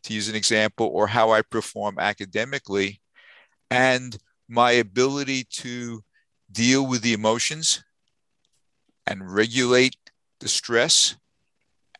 to 0.04 0.14
use 0.14 0.28
an 0.28 0.36
example, 0.36 0.86
or 0.86 1.08
how 1.08 1.32
I 1.32 1.42
perform 1.42 1.98
academically, 1.98 3.00
and 3.70 4.16
my 4.48 4.72
ability 4.72 5.44
to 5.50 6.04
deal 6.52 6.86
with 6.86 7.02
the 7.02 7.12
emotions 7.14 7.82
and 9.06 9.34
regulate 9.34 9.96
the 10.40 10.48
stress 10.48 11.16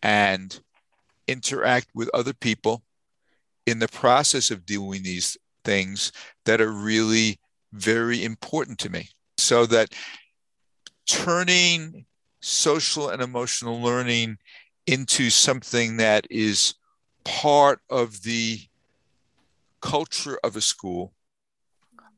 and 0.02 0.60
interact 1.26 1.88
with 1.94 2.08
other 2.14 2.32
people 2.32 2.82
in 3.66 3.78
the 3.78 3.88
process 3.88 4.50
of 4.50 4.64
doing 4.64 5.02
these 5.02 5.36
things 5.64 6.12
that 6.44 6.60
are 6.60 6.72
really 6.72 7.38
very 7.72 8.24
important 8.24 8.78
to 8.78 8.90
me. 8.90 9.08
So 9.36 9.66
that 9.66 9.94
turning 11.08 12.04
social 12.40 13.08
and 13.08 13.20
emotional 13.20 13.80
learning 13.80 14.38
into 14.86 15.30
something 15.30 15.96
that 15.96 16.26
is 16.30 16.74
part 17.24 17.80
of 17.90 18.22
the 18.22 18.60
culture 19.80 20.38
of 20.44 20.56
a 20.56 20.60
school, 20.60 21.12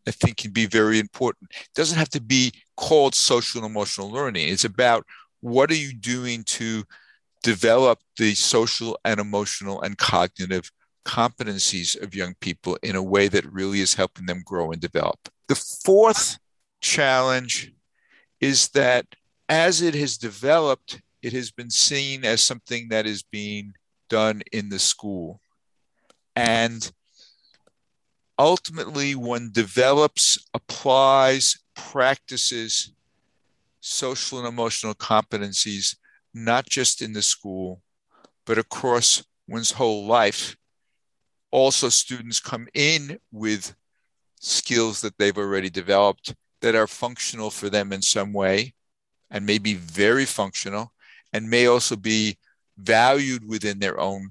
I 0.07 0.11
think 0.11 0.39
can 0.39 0.51
be 0.51 0.67
very 0.67 0.99
important. 0.99 1.51
It 1.53 1.75
doesn't 1.75 1.99
have 1.99 2.11
to 2.11 2.21
be 2.21 2.53
called 2.77 3.15
social 3.15 3.63
and 3.63 3.71
emotional 3.71 4.11
learning. 4.11 4.49
It's 4.49 4.65
about 4.65 5.07
what 5.41 5.71
are 5.71 5.77
you 5.77 5.95
doing 5.95 6.45
to 6.45 6.85
develop 7.43 8.01
the 8.19 8.35
social 8.35 8.99
and 9.05 9.21
emotional 9.21 9.81
and 9.83 9.97
cognitive 9.97 10.71
competencies 11.05 12.01
of 12.01 12.15
young 12.15 12.35
people 12.41 12.79
in 12.83 12.95
a 12.95 13.03
way 13.03 13.29
that 13.29 13.51
really 13.51 13.81
is 13.81 13.95
helping 13.95 14.27
them 14.27 14.43
grow 14.45 14.71
and 14.71 14.81
develop. 14.81 15.19
The 15.49 15.55
fourth 15.55 16.39
challenge 16.81 17.73
is 18.41 18.69
that 18.71 19.07
as 19.49 19.83
it 19.83 19.95
has 19.95 20.17
developed, 20.17 21.01
it 21.23 21.33
has 21.33 21.51
been 21.51 21.71
seen 21.71 22.25
as 22.25 22.43
something 22.43 22.89
that 22.89 23.07
is 23.07 23.23
being 23.23 23.75
done 24.09 24.43
in 24.53 24.69
the 24.69 24.79
school. 24.79 25.41
And 26.35 26.91
ultimately, 28.39 29.15
one 29.15 29.51
develops, 29.53 30.39
applies, 30.55 31.59
practices 31.75 32.93
social 33.83 34.39
and 34.39 34.47
emotional 34.47 34.95
competencies, 34.95 35.97
not 36.35 36.67
just 36.67 37.01
in 37.01 37.13
the 37.13 37.23
school, 37.23 37.81
but 38.45 38.59
across 38.59 39.25
one's 39.49 39.73
whole 39.73 40.07
life 40.07 40.57
also 41.51 41.89
students 41.89 42.41
come 42.41 42.69
in 42.75 43.19
with 43.33 43.75
skills 44.41 45.01
that 45.01 45.17
they've 45.19 45.39
already 45.39 45.71
developed 45.71 46.35
that 46.61 46.75
are 46.75 46.87
functional 46.87 47.51
for 47.51 47.71
them 47.71 47.93
in 47.93 48.03
some 48.03 48.33
way 48.33 48.75
and 49.31 49.47
may 49.47 49.59
be 49.59 49.75
very 49.75 50.25
functional 50.25 50.93
and 51.33 51.49
may 51.49 51.67
also 51.67 51.97
be 51.97 52.37
valued 52.77 53.47
within 53.47 53.79
their 53.79 53.99
own 54.01 54.29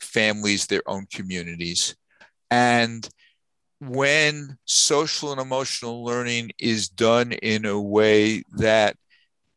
families, 0.00 0.66
their 0.66 0.82
own 0.86 1.06
communities. 1.12 1.96
And 2.50 3.08
when 3.80 4.58
social 4.64 5.32
and 5.32 5.40
emotional 5.40 6.04
learning 6.04 6.52
is 6.58 6.88
done 6.88 7.32
in 7.32 7.64
a 7.64 7.80
way 7.80 8.44
that 8.52 8.96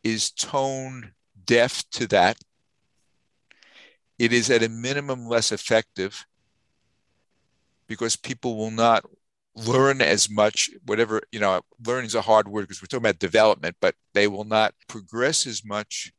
is 0.03 0.31
tone 0.31 1.11
deaf 1.45 1.83
to 1.91 2.07
that, 2.07 2.37
it 4.17 4.33
is 4.33 4.49
at 4.49 4.63
a 4.63 4.69
minimum 4.69 5.27
less 5.27 5.51
effective 5.51 6.25
because 7.87 8.15
people 8.15 8.57
will 8.57 8.71
not 8.71 9.05
learn 9.65 10.01
as 10.01 10.29
much 10.29 10.69
whatever 10.85 11.21
you 11.31 11.39
know 11.39 11.61
learning 11.85 12.05
is 12.05 12.15
a 12.15 12.21
hard 12.21 12.47
word 12.47 12.61
because 12.61 12.81
we're 12.81 12.85
talking 12.85 13.05
about 13.05 13.19
development 13.19 13.75
but 13.81 13.95
they 14.13 14.27
will 14.27 14.43
not 14.45 14.73
progress 14.87 15.47
as 15.47 15.65
much. 15.65 16.11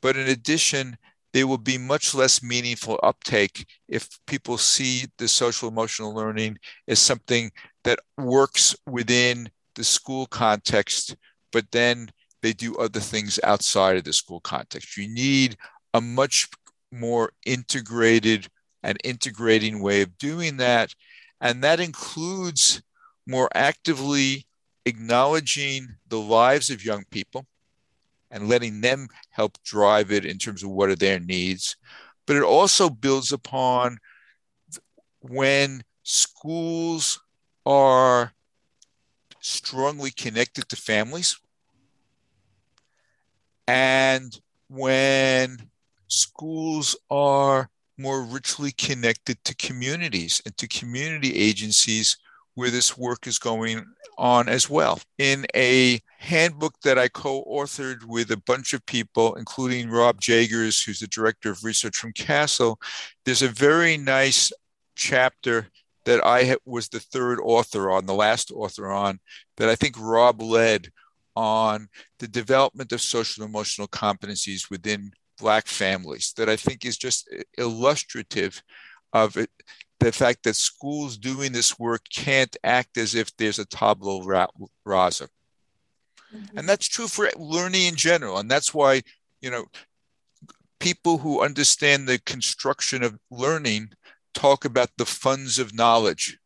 But 0.00 0.16
in 0.16 0.28
addition 0.28 0.96
there 1.32 1.46
will 1.46 1.58
be 1.58 1.78
much 1.78 2.14
less 2.14 2.42
meaningful 2.42 3.00
uptake 3.02 3.66
if 3.88 4.08
people 4.26 4.58
see 4.58 5.06
the 5.16 5.26
social 5.26 5.68
emotional 5.68 6.14
learning 6.14 6.58
as 6.86 6.98
something 6.98 7.50
that 7.84 7.98
works 8.18 8.76
within 8.86 9.48
the 9.74 9.84
school 9.84 10.26
context 10.26 11.16
but 11.52 11.70
then 11.70 12.08
they 12.42 12.52
do 12.52 12.76
other 12.76 13.00
things 13.00 13.38
outside 13.44 13.96
of 13.96 14.04
the 14.04 14.12
school 14.12 14.40
context. 14.40 14.96
You 14.96 15.08
need 15.08 15.56
a 15.94 16.00
much 16.00 16.48
more 16.90 17.32
integrated 17.46 18.48
and 18.82 18.98
integrating 19.04 19.80
way 19.80 20.02
of 20.02 20.18
doing 20.18 20.56
that 20.56 20.94
and 21.42 21.62
that 21.64 21.80
includes 21.80 22.82
more 23.26 23.50
actively 23.52 24.46
acknowledging 24.86 25.96
the 26.08 26.18
lives 26.18 26.70
of 26.70 26.84
young 26.84 27.04
people 27.10 27.46
and 28.30 28.48
letting 28.48 28.80
them 28.80 29.08
help 29.30 29.58
drive 29.64 30.12
it 30.12 30.24
in 30.24 30.38
terms 30.38 30.62
of 30.62 30.70
what 30.70 30.88
are 30.88 30.96
their 30.96 31.18
needs. 31.18 31.76
But 32.26 32.36
it 32.36 32.44
also 32.44 32.88
builds 32.88 33.32
upon 33.32 33.98
when 35.20 35.82
schools 36.04 37.20
are 37.66 38.32
strongly 39.40 40.12
connected 40.12 40.68
to 40.68 40.76
families 40.76 41.36
and 43.66 44.40
when 44.68 45.68
schools 46.06 46.96
are 47.10 47.68
more 48.02 48.22
richly 48.22 48.72
connected 48.72 49.42
to 49.44 49.54
communities 49.56 50.42
and 50.44 50.56
to 50.58 50.68
community 50.68 51.34
agencies 51.34 52.16
where 52.54 52.70
this 52.70 52.98
work 52.98 53.26
is 53.26 53.38
going 53.38 53.84
on 54.18 54.48
as 54.48 54.68
well. 54.68 55.00
In 55.18 55.46
a 55.54 56.00
handbook 56.18 56.78
that 56.82 56.98
I 56.98 57.08
co 57.08 57.44
authored 57.44 58.04
with 58.04 58.30
a 58.30 58.42
bunch 58.46 58.72
of 58.72 58.84
people, 58.86 59.34
including 59.36 59.90
Rob 59.90 60.20
Jagers, 60.20 60.84
who's 60.84 61.00
the 61.00 61.06
director 61.06 61.50
of 61.50 61.64
research 61.64 61.96
from 61.96 62.12
CASEL, 62.12 62.76
there's 63.24 63.42
a 63.42 63.48
very 63.48 63.96
nice 63.96 64.52
chapter 64.94 65.68
that 66.04 66.24
I 66.24 66.56
was 66.66 66.88
the 66.88 67.00
third 67.00 67.38
author 67.40 67.90
on, 67.90 68.06
the 68.06 68.14
last 68.14 68.50
author 68.50 68.90
on, 68.90 69.20
that 69.56 69.68
I 69.68 69.76
think 69.76 69.94
Rob 69.98 70.42
led 70.42 70.88
on 71.34 71.88
the 72.18 72.28
development 72.28 72.92
of 72.92 73.00
social 73.00 73.44
emotional 73.44 73.88
competencies 73.88 74.68
within 74.70 75.12
Black 75.42 75.66
families 75.66 76.32
that 76.36 76.48
I 76.48 76.56
think 76.56 76.84
is 76.84 76.96
just 76.96 77.28
illustrative 77.58 78.62
of 79.12 79.36
it, 79.36 79.50
the 79.98 80.12
fact 80.12 80.44
that 80.44 80.56
schools 80.56 81.18
doing 81.18 81.52
this 81.52 81.78
work 81.78 82.02
can't 82.14 82.56
act 82.62 82.96
as 82.96 83.14
if 83.14 83.36
there's 83.36 83.58
a 83.58 83.64
tabula 83.64 84.48
rasa. 84.84 85.28
Mm-hmm. 86.34 86.58
And 86.58 86.68
that's 86.68 86.86
true 86.86 87.08
for 87.08 87.28
learning 87.36 87.86
in 87.86 87.96
general. 87.96 88.38
And 88.38 88.48
that's 88.48 88.72
why, 88.72 89.02
you 89.40 89.50
know, 89.50 89.66
people 90.78 91.18
who 91.18 91.44
understand 91.44 92.06
the 92.06 92.18
construction 92.20 93.02
of 93.02 93.18
learning 93.30 93.90
talk 94.32 94.64
about 94.64 94.90
the 94.96 95.06
funds 95.06 95.58
of 95.58 95.74
knowledge 95.74 96.38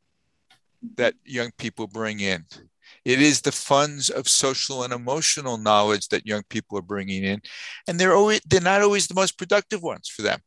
that 0.96 1.14
young 1.24 1.50
people 1.59 1.87
bring 1.87 2.20
in. 2.20 2.46
It 3.06 3.22
is 3.22 3.42
the 3.42 3.52
funds 3.52 4.10
of 4.10 4.28
social 4.28 4.82
and 4.82 4.92
emotional 4.92 5.58
knowledge 5.58 6.08
that 6.08 6.26
young 6.26 6.42
people 6.48 6.76
are 6.76 6.82
bringing 6.82 7.22
in, 7.22 7.40
and 7.86 8.00
they're 8.00 8.16
always 8.16 8.40
they're 8.44 8.60
not 8.60 8.82
always 8.82 9.06
the 9.06 9.14
most 9.14 9.38
productive 9.38 9.80
ones 9.80 10.08
for 10.08 10.22
them, 10.22 10.40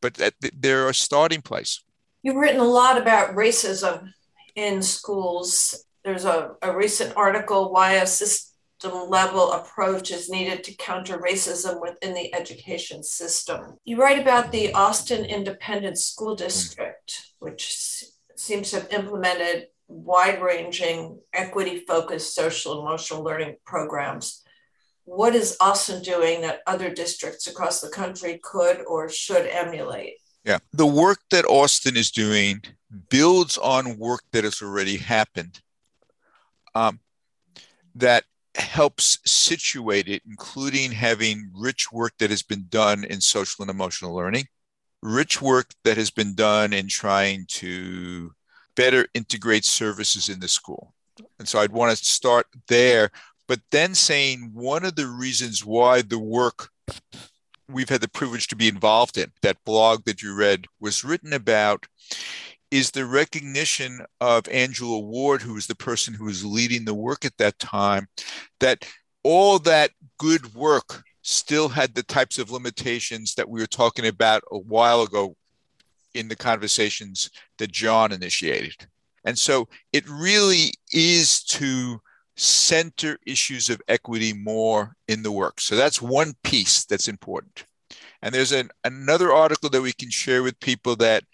but 0.00 0.14
they're 0.56 0.88
a 0.88 0.94
starting 0.94 1.42
place. 1.42 1.82
You've 2.22 2.36
written 2.36 2.60
a 2.60 2.64
lot 2.64 2.96
about 2.96 3.34
racism 3.34 4.12
in 4.54 4.82
schools. 4.82 5.84
There's 6.04 6.24
a, 6.24 6.52
a 6.62 6.76
recent 6.76 7.16
article 7.16 7.72
why 7.72 7.94
a 7.94 8.06
system 8.06 9.10
level 9.10 9.50
approach 9.50 10.12
is 10.12 10.30
needed 10.30 10.62
to 10.64 10.76
counter 10.76 11.18
racism 11.18 11.82
within 11.82 12.14
the 12.14 12.32
education 12.32 13.02
system. 13.02 13.78
You 13.84 14.00
write 14.00 14.20
about 14.20 14.52
the 14.52 14.72
Austin 14.74 15.24
Independent 15.24 15.98
School 15.98 16.36
District, 16.36 17.32
which 17.40 18.04
seems 18.36 18.70
to 18.70 18.76
have 18.76 18.92
implemented 18.92 19.66
wide 19.90 20.40
ranging, 20.40 21.18
equity 21.32 21.84
focused 21.86 22.34
social 22.34 22.80
emotional 22.80 23.24
learning 23.24 23.56
programs. 23.66 24.42
What 25.04 25.34
is 25.34 25.56
Austin 25.60 26.02
doing 26.02 26.42
that 26.42 26.60
other 26.66 26.94
districts 26.94 27.48
across 27.48 27.80
the 27.80 27.88
country 27.88 28.40
could 28.42 28.84
or 28.86 29.08
should 29.08 29.46
emulate? 29.46 30.14
Yeah, 30.44 30.58
the 30.72 30.86
work 30.86 31.18
that 31.30 31.44
Austin 31.44 31.96
is 31.96 32.10
doing 32.10 32.62
builds 33.08 33.58
on 33.58 33.98
work 33.98 34.22
that 34.32 34.44
has 34.44 34.62
already 34.62 34.96
happened 34.96 35.60
um, 36.74 37.00
that 37.94 38.24
helps 38.54 39.18
situate 39.26 40.08
it, 40.08 40.22
including 40.28 40.92
having 40.92 41.50
rich 41.54 41.92
work 41.92 42.12
that 42.18 42.30
has 42.30 42.42
been 42.42 42.66
done 42.68 43.04
in 43.04 43.20
social 43.20 43.62
and 43.62 43.70
emotional 43.70 44.14
learning, 44.14 44.46
rich 45.02 45.42
work 45.42 45.70
that 45.84 45.96
has 45.96 46.10
been 46.10 46.34
done 46.34 46.72
in 46.72 46.88
trying 46.88 47.44
to 47.48 48.32
better 48.80 49.06
integrate 49.12 49.66
services 49.66 50.30
in 50.30 50.40
the 50.40 50.48
school. 50.48 50.94
And 51.38 51.46
so 51.46 51.58
I'd 51.58 51.70
want 51.70 51.94
to 51.94 52.02
start 52.02 52.46
there, 52.68 53.10
but 53.46 53.60
then 53.70 53.94
saying 53.94 54.52
one 54.54 54.86
of 54.86 54.96
the 54.96 55.06
reasons 55.06 55.66
why 55.66 56.00
the 56.00 56.18
work 56.18 56.70
we've 57.68 57.90
had 57.90 58.00
the 58.00 58.08
privilege 58.08 58.46
to 58.48 58.56
be 58.56 58.68
involved 58.68 59.18
in, 59.18 59.30
that 59.42 59.62
blog 59.66 60.04
that 60.06 60.22
you 60.22 60.34
read 60.34 60.64
was 60.80 61.04
written 61.04 61.34
about, 61.34 61.86
is 62.70 62.90
the 62.90 63.04
recognition 63.04 64.00
of 64.22 64.48
Angela 64.48 64.98
Ward, 64.98 65.42
who 65.42 65.52
was 65.54 65.66
the 65.66 65.74
person 65.74 66.14
who 66.14 66.24
was 66.24 66.42
leading 66.42 66.86
the 66.86 66.94
work 66.94 67.26
at 67.26 67.36
that 67.36 67.58
time, 67.58 68.08
that 68.60 68.88
all 69.22 69.58
that 69.58 69.90
good 70.16 70.54
work 70.54 71.04
still 71.20 71.68
had 71.68 71.94
the 71.94 72.02
types 72.02 72.38
of 72.38 72.50
limitations 72.50 73.34
that 73.34 73.50
we 73.50 73.60
were 73.60 73.66
talking 73.66 74.06
about 74.06 74.42
a 74.50 74.58
while 74.58 75.02
ago 75.02 75.36
in 76.14 76.28
the 76.28 76.36
conversations 76.36 77.30
that 77.58 77.72
John 77.72 78.12
initiated. 78.12 78.74
And 79.24 79.38
so 79.38 79.68
it 79.92 80.08
really 80.08 80.72
is 80.92 81.42
to 81.44 82.00
center 82.36 83.18
issues 83.26 83.68
of 83.68 83.82
equity 83.86 84.32
more 84.32 84.96
in 85.08 85.22
the 85.22 85.32
work. 85.32 85.60
So 85.60 85.76
that's 85.76 86.00
one 86.00 86.34
piece 86.42 86.84
that's 86.84 87.08
important. 87.08 87.64
And 88.22 88.34
there's 88.34 88.52
an, 88.52 88.70
another 88.84 89.32
article 89.32 89.68
that 89.70 89.82
we 89.82 89.92
can 89.92 90.10
share 90.10 90.42
with 90.42 90.58
people 90.60 90.96
that 90.96 91.24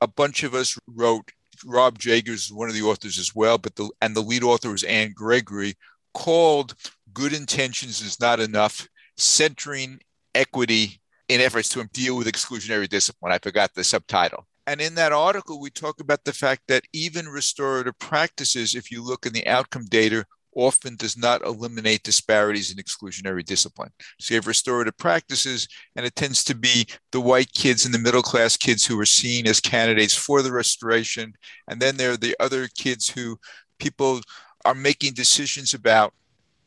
a 0.00 0.06
bunch 0.06 0.42
of 0.42 0.54
us 0.54 0.78
wrote. 0.86 1.30
Rob 1.66 1.98
Jagers 1.98 2.28
is 2.46 2.52
one 2.52 2.68
of 2.68 2.74
the 2.74 2.82
authors 2.82 3.18
as 3.18 3.34
well, 3.34 3.58
but 3.58 3.74
the 3.74 3.90
and 4.00 4.14
the 4.14 4.22
lead 4.22 4.44
author 4.44 4.70
was 4.70 4.84
Anne 4.84 5.12
Gregory, 5.12 5.74
called 6.14 6.74
"Good 7.12 7.32
Intentions 7.32 8.00
is 8.00 8.20
Not 8.20 8.38
Enough: 8.38 8.86
Centering 9.16 9.98
Equity 10.36 11.00
in 11.28 11.40
efforts 11.40 11.68
to 11.70 11.84
deal 11.92 12.16
with 12.16 12.26
exclusionary 12.26 12.88
discipline. 12.88 13.32
I 13.32 13.38
forgot 13.38 13.74
the 13.74 13.84
subtitle. 13.84 14.46
And 14.66 14.80
in 14.80 14.94
that 14.96 15.12
article, 15.12 15.60
we 15.60 15.70
talk 15.70 16.00
about 16.00 16.24
the 16.24 16.32
fact 16.32 16.62
that 16.68 16.84
even 16.92 17.26
restorative 17.26 17.98
practices, 17.98 18.74
if 18.74 18.90
you 18.90 19.02
look 19.02 19.24
in 19.24 19.32
the 19.32 19.46
outcome 19.46 19.86
data, 19.86 20.26
often 20.54 20.96
does 20.96 21.16
not 21.16 21.42
eliminate 21.42 22.02
disparities 22.02 22.70
in 22.70 22.78
exclusionary 22.78 23.44
discipline. 23.44 23.90
So 24.18 24.34
you 24.34 24.38
have 24.38 24.46
restorative 24.46 24.96
practices, 24.98 25.68
and 25.96 26.04
it 26.04 26.16
tends 26.16 26.42
to 26.44 26.54
be 26.54 26.86
the 27.12 27.20
white 27.20 27.52
kids 27.52 27.84
and 27.84 27.94
the 27.94 27.98
middle 27.98 28.22
class 28.22 28.56
kids 28.56 28.84
who 28.84 28.98
are 29.00 29.06
seen 29.06 29.46
as 29.46 29.60
candidates 29.60 30.14
for 30.14 30.42
the 30.42 30.52
restoration. 30.52 31.34
And 31.68 31.80
then 31.80 31.96
there 31.96 32.12
are 32.12 32.16
the 32.16 32.36
other 32.40 32.68
kids 32.76 33.08
who 33.08 33.38
people 33.78 34.20
are 34.64 34.74
making 34.74 35.14
decisions 35.14 35.74
about 35.74 36.12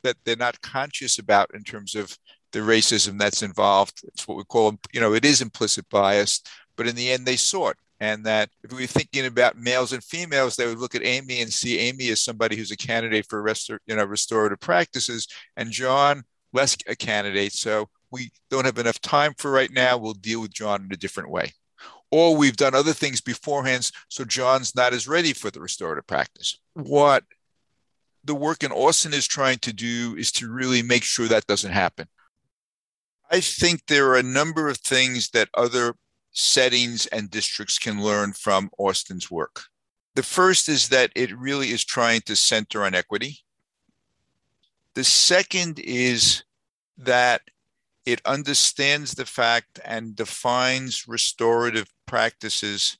that 0.03 0.15
they're 0.23 0.35
not 0.35 0.61
conscious 0.61 1.19
about 1.19 1.51
in 1.53 1.63
terms 1.63 1.93
of 1.93 2.17
the 2.51 2.59
racism 2.59 3.17
that's 3.17 3.43
involved. 3.43 4.01
It's 4.05 4.27
what 4.27 4.37
we 4.37 4.43
call, 4.43 4.77
you 4.93 5.01
know, 5.01 5.13
it 5.13 5.25
is 5.25 5.41
implicit 5.41 5.89
bias, 5.89 6.41
but 6.75 6.87
in 6.87 6.95
the 6.95 7.11
end, 7.11 7.25
they 7.25 7.37
saw 7.37 7.69
it. 7.69 7.77
And 7.99 8.25
that 8.25 8.49
if 8.63 8.73
we 8.73 8.81
were 8.81 8.87
thinking 8.87 9.27
about 9.27 9.59
males 9.59 9.93
and 9.93 10.03
females, 10.03 10.55
they 10.55 10.65
would 10.65 10.79
look 10.79 10.95
at 10.95 11.05
Amy 11.05 11.41
and 11.41 11.53
see 11.53 11.77
Amy 11.77 12.09
as 12.09 12.23
somebody 12.23 12.55
who's 12.55 12.71
a 12.71 12.77
candidate 12.77 13.27
for 13.29 13.43
restor- 13.43 13.77
you 13.85 13.95
know, 13.95 14.05
restorative 14.05 14.59
practices, 14.59 15.27
and 15.55 15.69
John 15.69 16.23
less 16.51 16.75
a 16.87 16.95
candidate. 16.95 17.53
So 17.53 17.89
we 18.09 18.31
don't 18.49 18.65
have 18.65 18.79
enough 18.79 18.99
time 18.99 19.35
for 19.37 19.51
right 19.51 19.71
now. 19.71 19.97
We'll 19.97 20.13
deal 20.13 20.41
with 20.41 20.51
John 20.51 20.83
in 20.83 20.91
a 20.91 20.97
different 20.97 21.29
way. 21.29 21.53
or 22.11 22.35
we've 22.35 22.57
done 22.57 22.75
other 22.75 22.93
things 22.93 23.21
beforehand, 23.21 23.89
so 24.09 24.25
John's 24.25 24.75
not 24.75 24.93
as 24.93 25.07
ready 25.07 25.33
for 25.33 25.49
the 25.49 25.61
restorative 25.61 26.05
practice. 26.05 26.59
What 26.73 27.23
the 28.23 28.35
work 28.35 28.63
in 28.63 28.71
Austin 28.71 29.13
is 29.13 29.25
trying 29.25 29.59
to 29.59 29.73
do 29.73 30.15
is 30.17 30.31
to 30.33 30.51
really 30.51 30.83
make 30.83 31.03
sure 31.03 31.27
that 31.27 31.47
doesn't 31.47 31.71
happen. 31.71 32.07
I 33.31 33.39
think 33.39 33.87
there 33.87 34.09
are 34.09 34.17
a 34.17 34.23
number 34.23 34.67
of 34.67 34.77
things 34.77 35.29
that 35.29 35.49
other 35.53 35.95
settings 36.33 37.05
and 37.07 37.31
districts 37.31 37.79
can 37.79 38.03
learn 38.03 38.33
from 38.33 38.69
Austin's 38.77 39.31
work. 39.31 39.63
The 40.15 40.23
first 40.23 40.67
is 40.67 40.89
that 40.89 41.11
it 41.15 41.35
really 41.37 41.69
is 41.69 41.85
trying 41.85 42.21
to 42.21 42.35
center 42.35 42.83
on 42.83 42.93
equity. 42.93 43.39
The 44.95 45.05
second 45.05 45.79
is 45.79 46.43
that 46.97 47.41
it 48.05 48.21
understands 48.25 49.13
the 49.13 49.25
fact 49.25 49.79
and 49.85 50.15
defines 50.15 51.07
restorative 51.07 51.87
practices 52.05 52.97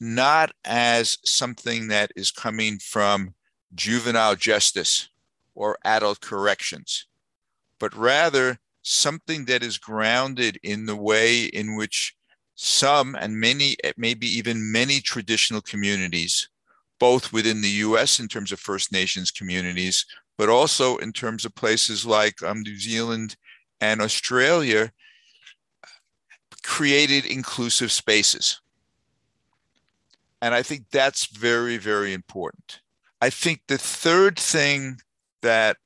not 0.00 0.52
as 0.64 1.18
something 1.24 1.88
that 1.88 2.12
is 2.14 2.30
coming 2.30 2.78
from 2.78 3.34
juvenile 3.74 4.36
justice 4.36 5.08
or 5.54 5.78
adult 5.84 6.20
corrections, 6.20 7.06
but 7.80 7.96
rather 7.96 8.60
something 8.86 9.44
that 9.46 9.64
is 9.64 9.78
grounded 9.78 10.60
in 10.62 10.86
the 10.86 10.94
way 10.94 11.46
in 11.46 11.74
which 11.74 12.14
some 12.54 13.16
and 13.16 13.36
many, 13.36 13.76
maybe 13.96 14.28
even 14.28 14.70
many 14.70 15.00
traditional 15.00 15.60
communities, 15.60 16.48
both 17.00 17.32
within 17.32 17.62
the 17.62 17.68
US 17.68 18.20
in 18.20 18.28
terms 18.28 18.52
of 18.52 18.60
First 18.60 18.92
Nations 18.92 19.32
communities, 19.32 20.06
but 20.38 20.48
also 20.48 20.98
in 20.98 21.12
terms 21.12 21.44
of 21.44 21.52
places 21.56 22.06
like 22.06 22.40
um, 22.44 22.60
New 22.60 22.78
Zealand 22.78 23.36
and 23.80 24.00
Australia 24.00 24.92
created 26.62 27.26
inclusive 27.26 27.90
spaces. 27.90 28.60
And 30.40 30.54
I 30.54 30.62
think 30.62 30.84
that's 30.92 31.26
very, 31.26 31.76
very 31.76 32.12
important. 32.12 32.80
I 33.20 33.30
think 33.30 33.62
the 33.66 33.78
third 33.78 34.38
thing 34.38 34.98
that 35.42 35.76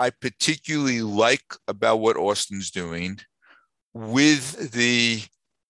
I 0.00 0.08
particularly 0.08 1.02
like 1.02 1.44
about 1.68 1.98
what 1.98 2.16
Austin's 2.16 2.70
doing 2.70 3.20
with 3.92 4.72
the 4.72 5.22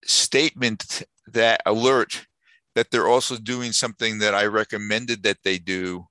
statement 0.04 1.02
that 1.26 1.60
alert 1.66 2.28
that 2.76 2.92
they're 2.92 3.08
also 3.08 3.36
doing 3.36 3.72
something 3.72 4.18
that 4.18 4.32
I 4.32 4.46
recommended 4.46 5.24
that 5.24 5.38
they 5.42 5.58
do, 5.58 6.06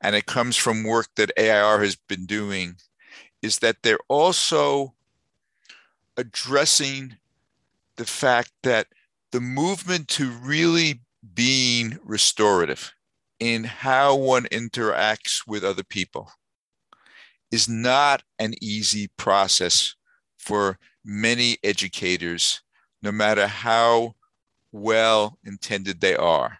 and 0.00 0.16
it 0.16 0.26
comes 0.26 0.56
from 0.56 0.82
work 0.82 1.06
that 1.14 1.30
AIR 1.38 1.84
has 1.84 1.94
been 1.94 2.26
doing, 2.26 2.78
is 3.42 3.60
that 3.60 3.76
they're 3.84 4.08
also 4.08 4.94
addressing 6.16 7.16
the 7.94 8.06
fact 8.06 8.50
that 8.64 8.88
the 9.30 9.40
movement 9.40 10.08
to 10.08 10.32
really 10.32 11.00
being 11.32 12.00
restorative 12.02 12.92
in 13.38 13.62
how 13.62 14.16
one 14.16 14.46
interacts 14.46 15.46
with 15.46 15.62
other 15.62 15.84
people 15.84 16.28
is 17.52 17.68
not 17.68 18.22
an 18.38 18.54
easy 18.60 19.08
process 19.16 19.94
for 20.38 20.78
many 21.04 21.58
educators, 21.62 22.62
no 23.02 23.12
matter 23.12 23.46
how 23.46 24.14
well 24.72 25.38
intended 25.44 26.00
they 26.00 26.16
are. 26.16 26.58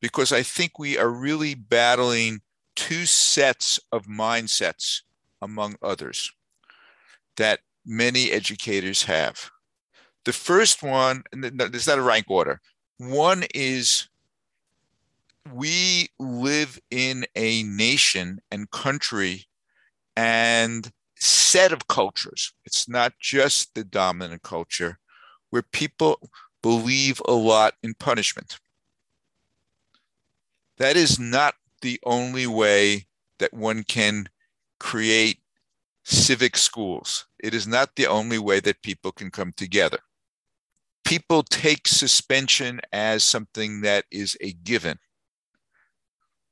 Because 0.00 0.30
I 0.30 0.42
think 0.42 0.78
we 0.78 0.98
are 0.98 1.08
really 1.08 1.54
battling 1.54 2.42
two 2.76 3.06
sets 3.06 3.80
of 3.90 4.04
mindsets 4.06 5.00
among 5.40 5.76
others, 5.82 6.30
that 7.36 7.60
many 7.86 8.30
educators 8.30 9.04
have. 9.04 9.50
The 10.24 10.32
first 10.32 10.82
one, 10.82 11.24
and 11.32 11.42
there's 11.58 11.86
not 11.86 11.98
a 11.98 12.02
rank 12.02 12.26
order. 12.28 12.60
One 12.98 13.44
is 13.54 14.08
we 15.52 16.08
live 16.18 16.78
in 16.90 17.26
a 17.34 17.62
nation 17.62 18.40
and 18.50 18.70
country 18.70 19.46
and 20.16 20.90
set 21.16 21.72
of 21.72 21.88
cultures. 21.88 22.52
It's 22.64 22.88
not 22.88 23.14
just 23.20 23.74
the 23.74 23.84
dominant 23.84 24.42
culture 24.42 24.98
where 25.50 25.62
people 25.62 26.30
believe 26.62 27.20
a 27.26 27.32
lot 27.32 27.74
in 27.82 27.94
punishment. 27.94 28.58
That 30.78 30.96
is 30.96 31.18
not 31.18 31.54
the 31.82 32.00
only 32.04 32.46
way 32.46 33.06
that 33.38 33.52
one 33.52 33.84
can 33.84 34.28
create 34.80 35.38
civic 36.04 36.56
schools. 36.56 37.26
It 37.38 37.54
is 37.54 37.66
not 37.66 37.96
the 37.96 38.06
only 38.06 38.38
way 38.38 38.60
that 38.60 38.82
people 38.82 39.12
can 39.12 39.30
come 39.30 39.52
together. 39.52 39.98
People 41.04 41.42
take 41.42 41.86
suspension 41.86 42.80
as 42.92 43.22
something 43.22 43.82
that 43.82 44.04
is 44.10 44.36
a 44.40 44.52
given. 44.52 44.98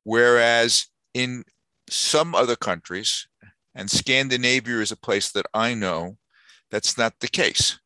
Whereas 0.04 0.86
in 1.14 1.44
some 1.88 2.34
other 2.34 2.56
countries, 2.56 3.26
and 3.74 3.90
Scandinavia 3.90 4.80
is 4.80 4.92
a 4.92 4.96
place 4.96 5.32
that 5.32 5.46
I 5.54 5.74
know, 5.74 6.16
that's 6.70 6.96
not 6.96 7.20
the 7.20 7.28
case. 7.28 7.78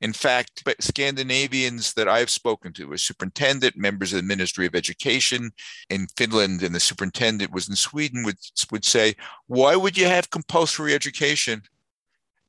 In 0.00 0.14
fact, 0.14 0.62
Scandinavians 0.80 1.92
that 1.92 2.08
I've 2.08 2.30
spoken 2.30 2.72
to, 2.74 2.92
a 2.94 2.98
superintendent, 2.98 3.76
members 3.76 4.12
of 4.12 4.16
the 4.18 4.26
Ministry 4.26 4.66
of 4.66 4.74
Education 4.74 5.52
in 5.90 6.06
Finland, 6.16 6.62
and 6.62 6.74
the 6.74 6.80
superintendent 6.80 7.52
was 7.52 7.68
in 7.68 7.76
Sweden, 7.76 8.24
would, 8.24 8.38
would 8.72 8.84
say, 8.84 9.14
Why 9.46 9.76
would 9.76 9.98
you 9.98 10.06
have 10.06 10.30
compulsory 10.30 10.94
education 10.94 11.62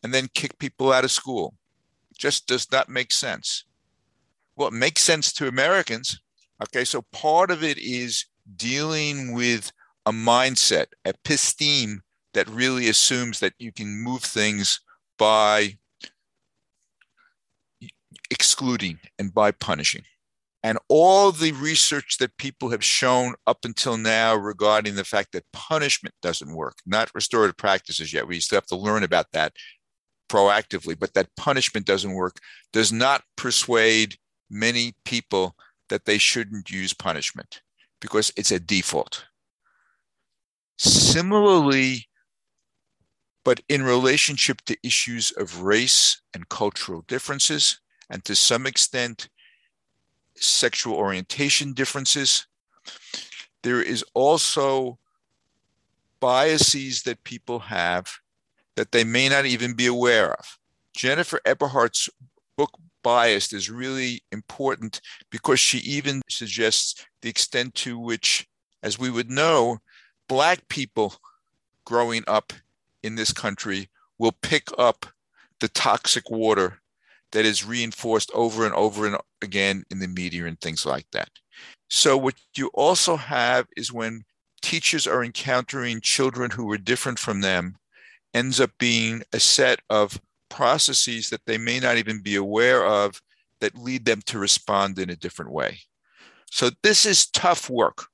and 0.01 0.13
then 0.13 0.29
kick 0.33 0.59
people 0.59 0.93
out 0.93 1.03
of 1.03 1.11
school? 1.11 1.55
Just 2.17 2.47
does 2.47 2.71
not 2.71 2.87
make 2.87 3.11
sense. 3.11 3.65
Well, 4.55 4.69
it 4.69 4.73
makes 4.73 5.01
sense 5.01 5.33
to 5.33 5.47
Americans. 5.49 6.21
Okay, 6.63 6.85
so 6.85 7.01
part 7.11 7.51
of 7.51 7.63
it 7.63 7.77
is 7.79 8.25
dealing 8.55 9.33
with 9.33 9.73
a 10.05 10.11
mindset, 10.11 10.87
a 11.05 11.13
episteme, 11.13 11.97
that 12.33 12.49
really 12.49 12.87
assumes 12.87 13.39
that 13.39 13.53
you 13.59 13.71
can 13.71 14.01
move 14.01 14.23
things 14.23 14.79
by 15.17 15.77
excluding 18.29 18.99
and 19.19 19.33
by 19.33 19.51
punishing. 19.51 20.03
And 20.63 20.77
all 20.87 21.31
the 21.31 21.51
research 21.53 22.17
that 22.19 22.37
people 22.37 22.69
have 22.69 22.83
shown 22.83 23.33
up 23.47 23.65
until 23.65 23.97
now 23.97 24.35
regarding 24.35 24.95
the 24.95 25.03
fact 25.03 25.31
that 25.33 25.51
punishment 25.51 26.13
doesn't 26.21 26.53
work, 26.53 26.77
not 26.85 27.09
restorative 27.15 27.57
practices 27.57 28.13
yet, 28.13 28.27
we 28.27 28.39
still 28.39 28.57
have 28.57 28.67
to 28.67 28.75
learn 28.75 29.03
about 29.03 29.31
that 29.33 29.53
proactively, 30.29 30.97
but 30.97 31.13
that 31.15 31.35
punishment 31.35 31.85
doesn't 31.85 32.13
work, 32.13 32.37
does 32.71 32.93
not 32.93 33.23
persuade 33.35 34.15
many 34.49 34.93
people 35.03 35.55
that 35.89 36.05
they 36.05 36.17
shouldn't 36.17 36.69
use 36.69 36.93
punishment 36.93 37.61
because 37.99 38.31
it's 38.37 38.51
a 38.51 38.59
default. 38.59 39.25
Similarly, 40.83 42.07
but 43.43 43.61
in 43.69 43.83
relationship 43.83 44.61
to 44.61 44.75
issues 44.81 45.29
of 45.29 45.61
race 45.61 46.19
and 46.33 46.49
cultural 46.49 47.03
differences, 47.07 47.79
and 48.09 48.25
to 48.25 48.35
some 48.35 48.65
extent, 48.65 49.29
sexual 50.35 50.95
orientation 50.95 51.73
differences. 51.73 52.47
There 53.61 53.79
is 53.79 54.03
also 54.15 54.97
biases 56.19 57.03
that 57.03 57.23
people 57.23 57.59
have 57.59 58.09
that 58.75 58.91
they 58.91 59.03
may 59.03 59.29
not 59.29 59.45
even 59.45 59.75
be 59.75 59.85
aware 59.85 60.33
of. 60.33 60.57
Jennifer 60.95 61.39
Eberhardt's 61.45 62.09
book 62.57 62.71
Biased 63.03 63.53
is 63.53 63.69
really 63.69 64.23
important 64.31 64.99
because 65.29 65.59
she 65.59 65.77
even 65.79 66.23
suggests 66.27 67.05
the 67.21 67.29
extent 67.29 67.75
to 67.75 67.99
which, 67.99 68.47
as 68.81 68.97
we 68.97 69.11
would 69.11 69.29
know, 69.29 69.77
Black 70.31 70.69
people 70.69 71.15
growing 71.83 72.23
up 72.25 72.53
in 73.03 73.15
this 73.15 73.33
country 73.33 73.89
will 74.17 74.31
pick 74.31 74.69
up 74.77 75.05
the 75.59 75.67
toxic 75.67 76.31
water 76.31 76.79
that 77.33 77.43
is 77.43 77.65
reinforced 77.65 78.31
over 78.33 78.65
and 78.65 78.73
over 78.73 79.05
and 79.05 79.17
again 79.41 79.83
in 79.89 79.99
the 79.99 80.07
media 80.07 80.45
and 80.45 80.57
things 80.61 80.85
like 80.85 81.05
that. 81.11 81.27
So, 81.89 82.15
what 82.15 82.35
you 82.55 82.69
also 82.73 83.17
have 83.17 83.67
is 83.75 83.91
when 83.91 84.23
teachers 84.61 85.05
are 85.05 85.21
encountering 85.21 85.99
children 85.99 86.49
who 86.49 86.71
are 86.71 86.77
different 86.77 87.19
from 87.19 87.41
them, 87.41 87.75
ends 88.33 88.61
up 88.61 88.71
being 88.79 89.23
a 89.33 89.39
set 89.41 89.81
of 89.89 90.21
processes 90.47 91.29
that 91.29 91.45
they 91.45 91.57
may 91.57 91.81
not 91.81 91.97
even 91.97 92.21
be 92.21 92.37
aware 92.37 92.85
of 92.85 93.21
that 93.59 93.77
lead 93.77 94.05
them 94.05 94.21
to 94.27 94.39
respond 94.39 94.97
in 94.97 95.09
a 95.09 95.17
different 95.17 95.51
way. 95.51 95.79
So, 96.49 96.69
this 96.83 97.05
is 97.05 97.29
tough 97.31 97.69
work. 97.69 98.05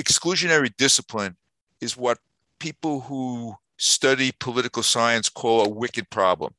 Exclusionary 0.00 0.70
discipline 0.76 1.36
is 1.80 1.96
what 1.96 2.18
people 2.58 3.00
who 3.00 3.56
study 3.76 4.32
political 4.38 4.82
science 4.82 5.28
call 5.28 5.64
a 5.64 5.68
wicked 5.68 6.10
problem 6.10 6.54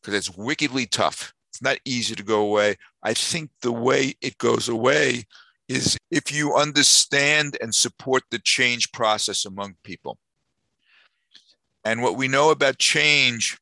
because 0.00 0.14
it's 0.14 0.36
wickedly 0.36 0.86
tough. 0.86 1.34
It's 1.48 1.62
not 1.62 1.78
easy 1.84 2.14
to 2.14 2.22
go 2.22 2.40
away. 2.40 2.76
I 3.02 3.14
think 3.14 3.50
the 3.60 3.72
way 3.72 4.14
it 4.20 4.38
goes 4.38 4.68
away 4.68 5.24
is 5.68 5.96
if 6.10 6.32
you 6.32 6.54
understand 6.54 7.56
and 7.60 7.74
support 7.74 8.22
the 8.30 8.38
change 8.38 8.92
process 8.92 9.44
among 9.44 9.76
people. 9.82 10.18
And 11.84 12.02
what 12.02 12.16
we 12.16 12.28
know 12.28 12.50
about 12.50 12.78
change 12.78 13.58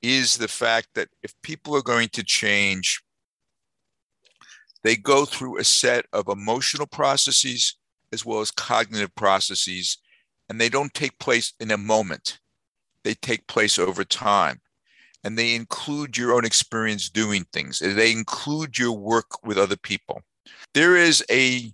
is 0.00 0.36
the 0.36 0.48
fact 0.48 0.88
that 0.94 1.08
if 1.22 1.34
people 1.42 1.76
are 1.76 1.82
going 1.82 2.08
to 2.10 2.22
change, 2.22 3.02
they 4.82 4.96
go 4.96 5.24
through 5.24 5.58
a 5.58 5.64
set 5.64 6.06
of 6.12 6.28
emotional 6.28 6.86
processes 6.86 7.76
as 8.12 8.24
well 8.24 8.40
as 8.40 8.50
cognitive 8.50 9.14
processes, 9.14 9.98
and 10.48 10.60
they 10.60 10.68
don't 10.68 10.94
take 10.94 11.18
place 11.18 11.52
in 11.60 11.70
a 11.70 11.76
moment. 11.76 12.38
They 13.04 13.14
take 13.14 13.46
place 13.46 13.78
over 13.78 14.04
time. 14.04 14.60
And 15.24 15.36
they 15.36 15.54
include 15.54 16.16
your 16.16 16.32
own 16.32 16.44
experience 16.44 17.10
doing 17.10 17.44
things. 17.52 17.80
They 17.80 18.12
include 18.12 18.78
your 18.78 18.92
work 18.92 19.44
with 19.44 19.58
other 19.58 19.76
people. 19.76 20.22
There 20.74 20.96
is 20.96 21.24
a 21.30 21.72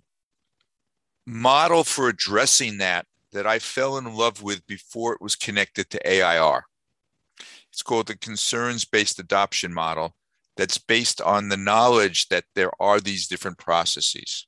model 1.25 1.83
for 1.83 2.09
addressing 2.09 2.79
that 2.79 3.05
that 3.31 3.45
I 3.45 3.59
fell 3.59 3.97
in 3.97 4.15
love 4.15 4.41
with 4.41 4.65
before 4.65 5.13
it 5.13 5.21
was 5.21 5.35
connected 5.35 5.89
to 5.89 6.09
AIR. 6.09 6.65
It's 7.71 7.83
called 7.83 8.07
the 8.07 8.17
concerns 8.17 8.85
based 8.85 9.19
adoption 9.19 9.73
model 9.73 10.15
that's 10.55 10.77
based 10.77 11.19
on 11.21 11.49
the 11.49 11.57
knowledge 11.57 12.29
that 12.29 12.45
there 12.55 12.71
are 12.79 13.01
these 13.01 13.27
different 13.27 13.57
processes. 13.57 14.47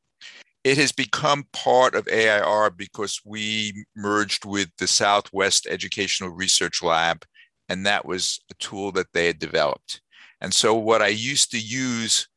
It 0.64 0.78
has 0.78 0.92
become 0.92 1.46
part 1.54 1.96
of 1.96 2.08
AIR 2.08 2.72
because 2.72 3.22
we 3.24 3.86
merged 3.96 4.46
with 4.46 4.70
the 4.78 4.88
Southwest 4.88 5.68
Educational 5.70 6.30
Research 6.30 6.84
Lab, 6.84 7.24
and 7.70 7.86
that 7.86 8.06
was 8.06 8.40
a 8.52 8.54
tool 8.56 8.92
that 8.94 9.08
they 9.14 9.28
had 9.28 9.40
developed. 9.40 10.02
And 10.42 10.54
so, 10.54 10.76
what 10.76 11.02
I 11.02 11.08
used 11.08 11.52
to 11.52 11.60
use 11.60 12.28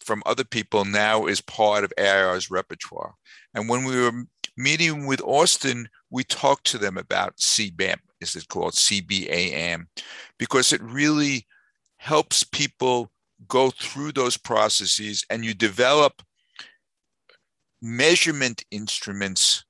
from 0.00 0.22
other 0.24 0.44
people 0.44 0.84
now 0.84 1.26
is 1.26 1.40
part 1.40 1.84
of 1.84 1.92
AIR's 1.98 2.50
repertoire. 2.50 3.14
And 3.54 3.68
when 3.68 3.84
we 3.84 4.00
were 4.00 4.24
meeting 4.56 5.06
with 5.06 5.20
Austin, 5.22 5.88
we 6.10 6.24
talked 6.24 6.66
to 6.68 6.78
them 6.78 6.96
about 6.96 7.36
CBAM, 7.36 7.98
is 8.20 8.36
it 8.36 8.48
called 8.48 8.74
CBAM, 8.74 9.86
because 10.38 10.72
it 10.72 10.80
really 10.82 11.46
helps 11.98 12.44
people 12.44 13.10
go 13.48 13.70
through 13.70 14.12
those 14.12 14.36
processes 14.36 15.24
and 15.28 15.44
you 15.44 15.54
develop 15.54 16.22
measurement 17.82 18.64
instruments 18.70 19.64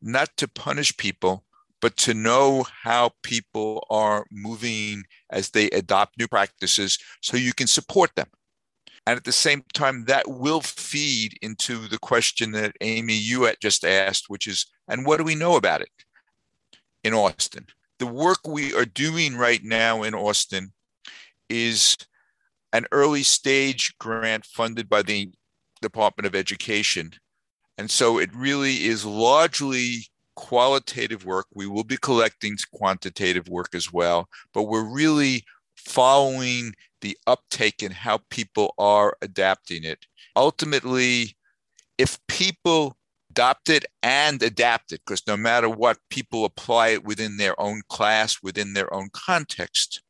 not 0.00 0.30
to 0.36 0.48
punish 0.48 0.96
people 0.96 1.44
but 1.80 1.96
to 1.96 2.12
know 2.12 2.66
how 2.82 3.10
people 3.22 3.86
are 3.88 4.26
moving 4.30 5.02
as 5.30 5.48
they 5.50 5.70
adopt 5.70 6.18
new 6.18 6.28
practices 6.28 6.98
so 7.22 7.38
you 7.38 7.54
can 7.54 7.66
support 7.66 8.10
them 8.16 8.26
and 9.06 9.16
at 9.16 9.24
the 9.24 9.32
same 9.32 9.64
time, 9.72 10.04
that 10.04 10.28
will 10.28 10.60
feed 10.60 11.38
into 11.42 11.88
the 11.88 11.98
question 11.98 12.52
that 12.52 12.76
Amy 12.80 13.14
you 13.14 13.50
just 13.60 13.84
asked, 13.84 14.26
which 14.28 14.46
is, 14.46 14.66
and 14.88 15.06
what 15.06 15.16
do 15.16 15.24
we 15.24 15.34
know 15.34 15.56
about 15.56 15.80
it 15.80 15.88
in 17.02 17.14
Austin? 17.14 17.66
The 17.98 18.06
work 18.06 18.46
we 18.46 18.74
are 18.74 18.84
doing 18.84 19.36
right 19.36 19.62
now 19.64 20.02
in 20.02 20.14
Austin 20.14 20.72
is 21.48 21.96
an 22.72 22.86
early 22.92 23.22
stage 23.22 23.94
grant 23.98 24.44
funded 24.44 24.88
by 24.88 25.02
the 25.02 25.32
Department 25.82 26.26
of 26.26 26.34
Education. 26.34 27.12
And 27.80 27.90
so 27.90 28.18
it 28.18 28.28
really 28.34 28.84
is 28.84 29.06
largely 29.06 30.04
qualitative 30.36 31.24
work. 31.24 31.46
We 31.54 31.66
will 31.66 31.82
be 31.82 31.96
collecting 31.96 32.58
quantitative 32.74 33.48
work 33.48 33.74
as 33.74 33.90
well, 33.90 34.28
but 34.52 34.64
we're 34.64 34.84
really 34.84 35.44
following 35.76 36.74
the 37.00 37.16
uptake 37.26 37.80
and 37.80 37.94
how 37.94 38.18
people 38.28 38.74
are 38.76 39.16
adapting 39.22 39.82
it. 39.84 40.04
Ultimately, 40.36 41.38
if 41.96 42.18
people 42.26 42.98
adopt 43.30 43.70
it 43.70 43.86
and 44.02 44.42
adapt 44.42 44.92
it, 44.92 45.00
because 45.06 45.26
no 45.26 45.38
matter 45.38 45.70
what, 45.70 45.96
people 46.10 46.44
apply 46.44 46.88
it 46.88 47.04
within 47.04 47.38
their 47.38 47.58
own 47.58 47.80
class, 47.88 48.42
within 48.42 48.74
their 48.74 48.92
own 48.92 49.08
context, 49.14 50.02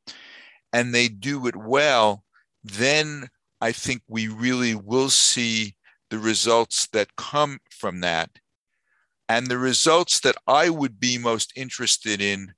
and 0.73 0.93
they 0.93 1.07
do 1.07 1.47
it 1.47 1.55
well, 1.55 2.25
then 2.65 3.29
I 3.61 3.71
think 3.71 4.03
we 4.09 4.27
really 4.27 4.75
will 4.75 5.09
see 5.09 5.77
the 6.11 6.19
results 6.19 6.89
that 6.89 7.17
come 7.17 7.61
from 7.71 8.01
that. 8.01 8.31
And 9.29 9.47
the 9.47 9.59
results 9.59 10.21
that 10.21 10.37
I 10.47 10.69
would 10.69 10.99
be 10.99 11.17
most 11.17 11.53
interested 11.57 12.21
in 12.21 12.53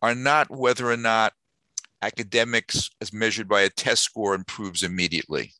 are 0.00 0.14
not 0.14 0.50
whether 0.50 0.90
or 0.90 0.96
not 0.96 1.34
academics 2.02 2.90
as 3.00 3.12
measured 3.12 3.48
by 3.48 3.62
a 3.62 3.70
test 3.70 4.02
score 4.02 4.34
improves 4.34 4.82
immediately, 4.82 5.52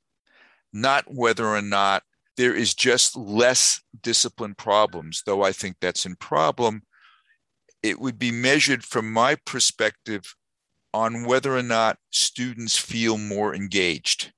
not 0.73 1.05
whether 1.07 1.47
or 1.47 1.63
not 1.63 2.03
there 2.37 2.55
is 2.55 2.75
just 2.75 3.17
less 3.17 3.81
discipline 4.03 4.55
problems, 4.55 5.23
though 5.25 5.43
I 5.43 5.53
think 5.53 5.77
that's 5.81 6.05
in 6.05 6.17
problem. 6.17 6.83
It 7.83 8.01
would 8.01 8.19
be 8.19 8.33
measured 8.33 8.85
from 8.85 9.13
my 9.13 9.37
perspective 9.47 10.35
on 10.93 11.27
whether 11.27 11.57
or 11.57 11.63
not 11.63 11.99
students 12.11 12.79
feel 12.79 13.19
more 13.19 13.55
engaged. 13.55 14.33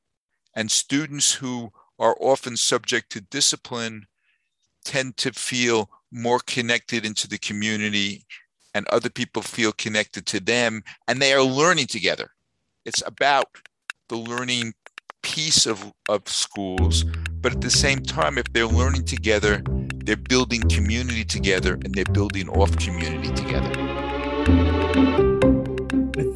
And 0.54 0.70
students 0.70 1.34
who 1.34 1.70
are 1.99 2.16
often 2.20 2.57
subject 2.57 3.11
to 3.12 3.20
discipline 3.20 4.07
tend 4.84 5.16
to 5.16 5.32
feel 5.32 5.90
more 6.12 6.40
connected 6.47 7.05
into 7.05 7.28
the 7.28 7.38
community 7.38 8.24
and 8.74 8.86
other 8.88 9.11
people 9.11 9.42
feel 9.42 9.72
connected 9.72 10.26
to 10.26 10.40
them 10.40 10.82
and 11.09 11.20
they 11.20 11.32
are 11.32 11.42
learning 11.42 11.86
together. 11.86 12.30
It's 12.84 13.03
about 13.07 13.47
the 14.09 14.16
learning 14.16 14.74
piece 15.22 15.66
of, 15.66 15.92
of 16.09 16.28
schools, 16.28 17.05
but 17.40 17.53
at 17.53 17.61
the 17.61 17.70
same 17.70 18.01
time, 18.01 18.38
if 18.38 18.44
they're 18.53 18.66
learning 18.66 19.05
together, 19.05 19.62
they're 20.05 20.16
building 20.16 20.62
community 20.68 21.24
together 21.24 21.74
and 21.84 21.92
they're 21.94 22.05
building 22.12 22.49
off 22.51 22.76
community 22.76 23.32
together. 23.34 23.72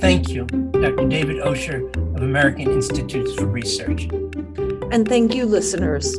Thank 0.01 0.31
you, 0.31 0.45
Dr. 0.47 1.09
David 1.09 1.37
Osher 1.43 1.95
of 2.17 2.23
American 2.23 2.73
Institutes 2.73 3.35
for 3.35 3.47
Research. 3.47 4.09
And 4.93 5.07
thank 5.07 5.35
you, 5.35 5.47
listeners. 5.47 6.19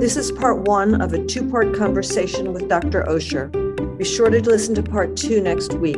This 0.00 0.16
is 0.16 0.32
part 0.32 0.62
one 0.62 1.00
of 1.00 1.12
a 1.12 1.24
two 1.26 1.48
part 1.48 1.76
conversation 1.76 2.52
with 2.52 2.68
Dr. 2.68 3.04
Osher. 3.04 3.50
Be 3.96 4.04
sure 4.04 4.30
to 4.30 4.40
listen 4.40 4.74
to 4.74 4.82
part 4.82 5.16
two 5.16 5.40
next 5.40 5.74
week. 5.74 5.96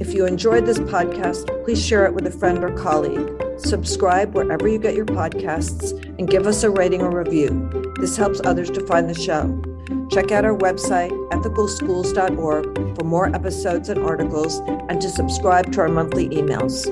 If 0.00 0.12
you 0.12 0.26
enjoyed 0.26 0.66
this 0.66 0.80
podcast, 0.80 1.64
please 1.64 1.82
share 1.82 2.04
it 2.04 2.12
with 2.12 2.26
a 2.26 2.30
friend 2.30 2.62
or 2.62 2.76
colleague. 2.76 3.30
Subscribe 3.56 4.34
wherever 4.34 4.68
you 4.68 4.78
get 4.78 4.94
your 4.94 5.06
podcasts 5.06 5.92
and 6.18 6.28
give 6.28 6.46
us 6.46 6.62
a 6.62 6.68
rating 6.68 7.00
or 7.00 7.16
review. 7.16 7.94
This 7.98 8.18
helps 8.18 8.42
others 8.44 8.70
to 8.72 8.86
find 8.86 9.08
the 9.08 9.14
show. 9.14 9.62
Check 10.10 10.32
out 10.32 10.44
our 10.44 10.56
website, 10.56 11.10
ethicalschools.org, 11.30 12.96
for 12.96 13.04
more 13.04 13.34
episodes 13.34 13.88
and 13.88 14.00
articles 14.00 14.60
and 14.88 15.00
to 15.00 15.08
subscribe 15.08 15.72
to 15.72 15.80
our 15.80 15.88
monthly 15.88 16.28
emails. 16.30 16.86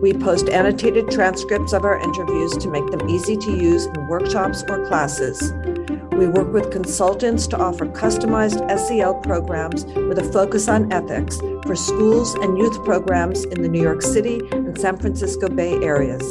We 0.00 0.12
post 0.12 0.48
annotated 0.48 1.10
transcripts 1.10 1.72
of 1.72 1.84
our 1.84 2.00
interviews 2.00 2.56
to 2.58 2.68
make 2.68 2.86
them 2.90 3.08
easy 3.08 3.36
to 3.36 3.50
use 3.50 3.86
in 3.86 4.08
workshops 4.08 4.64
or 4.68 4.86
classes. 4.86 5.52
We 6.12 6.28
work 6.28 6.52
with 6.52 6.70
consultants 6.70 7.46
to 7.48 7.58
offer 7.58 7.86
customized 7.86 8.60
SEL 8.78 9.14
programs 9.14 9.84
with 9.86 10.18
a 10.18 10.32
focus 10.32 10.68
on 10.68 10.92
ethics 10.92 11.38
for 11.64 11.74
schools 11.74 12.34
and 12.34 12.58
youth 12.58 12.84
programs 12.84 13.44
in 13.44 13.62
the 13.62 13.68
New 13.68 13.82
York 13.82 14.02
City 14.02 14.40
and 14.52 14.78
San 14.78 14.96
Francisco 14.96 15.48
Bay 15.48 15.74
areas. 15.82 16.22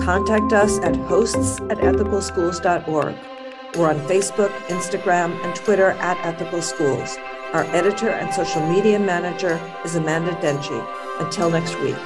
Contact 0.00 0.52
us 0.52 0.78
at 0.80 0.96
hosts 0.96 1.58
at 1.62 1.78
ethicalschools.org. 1.78 3.37
We're 3.76 3.90
on 3.90 4.00
Facebook, 4.08 4.50
Instagram, 4.68 5.44
and 5.44 5.54
Twitter 5.54 5.90
at 5.90 6.16
Ethical 6.24 6.62
Schools. 6.62 7.18
Our 7.52 7.64
editor 7.64 8.08
and 8.08 8.32
social 8.32 8.66
media 8.66 8.98
manager 8.98 9.60
is 9.84 9.94
Amanda 9.94 10.32
Denchi. 10.36 11.20
Until 11.20 11.50
next 11.50 11.78
week. 11.80 11.96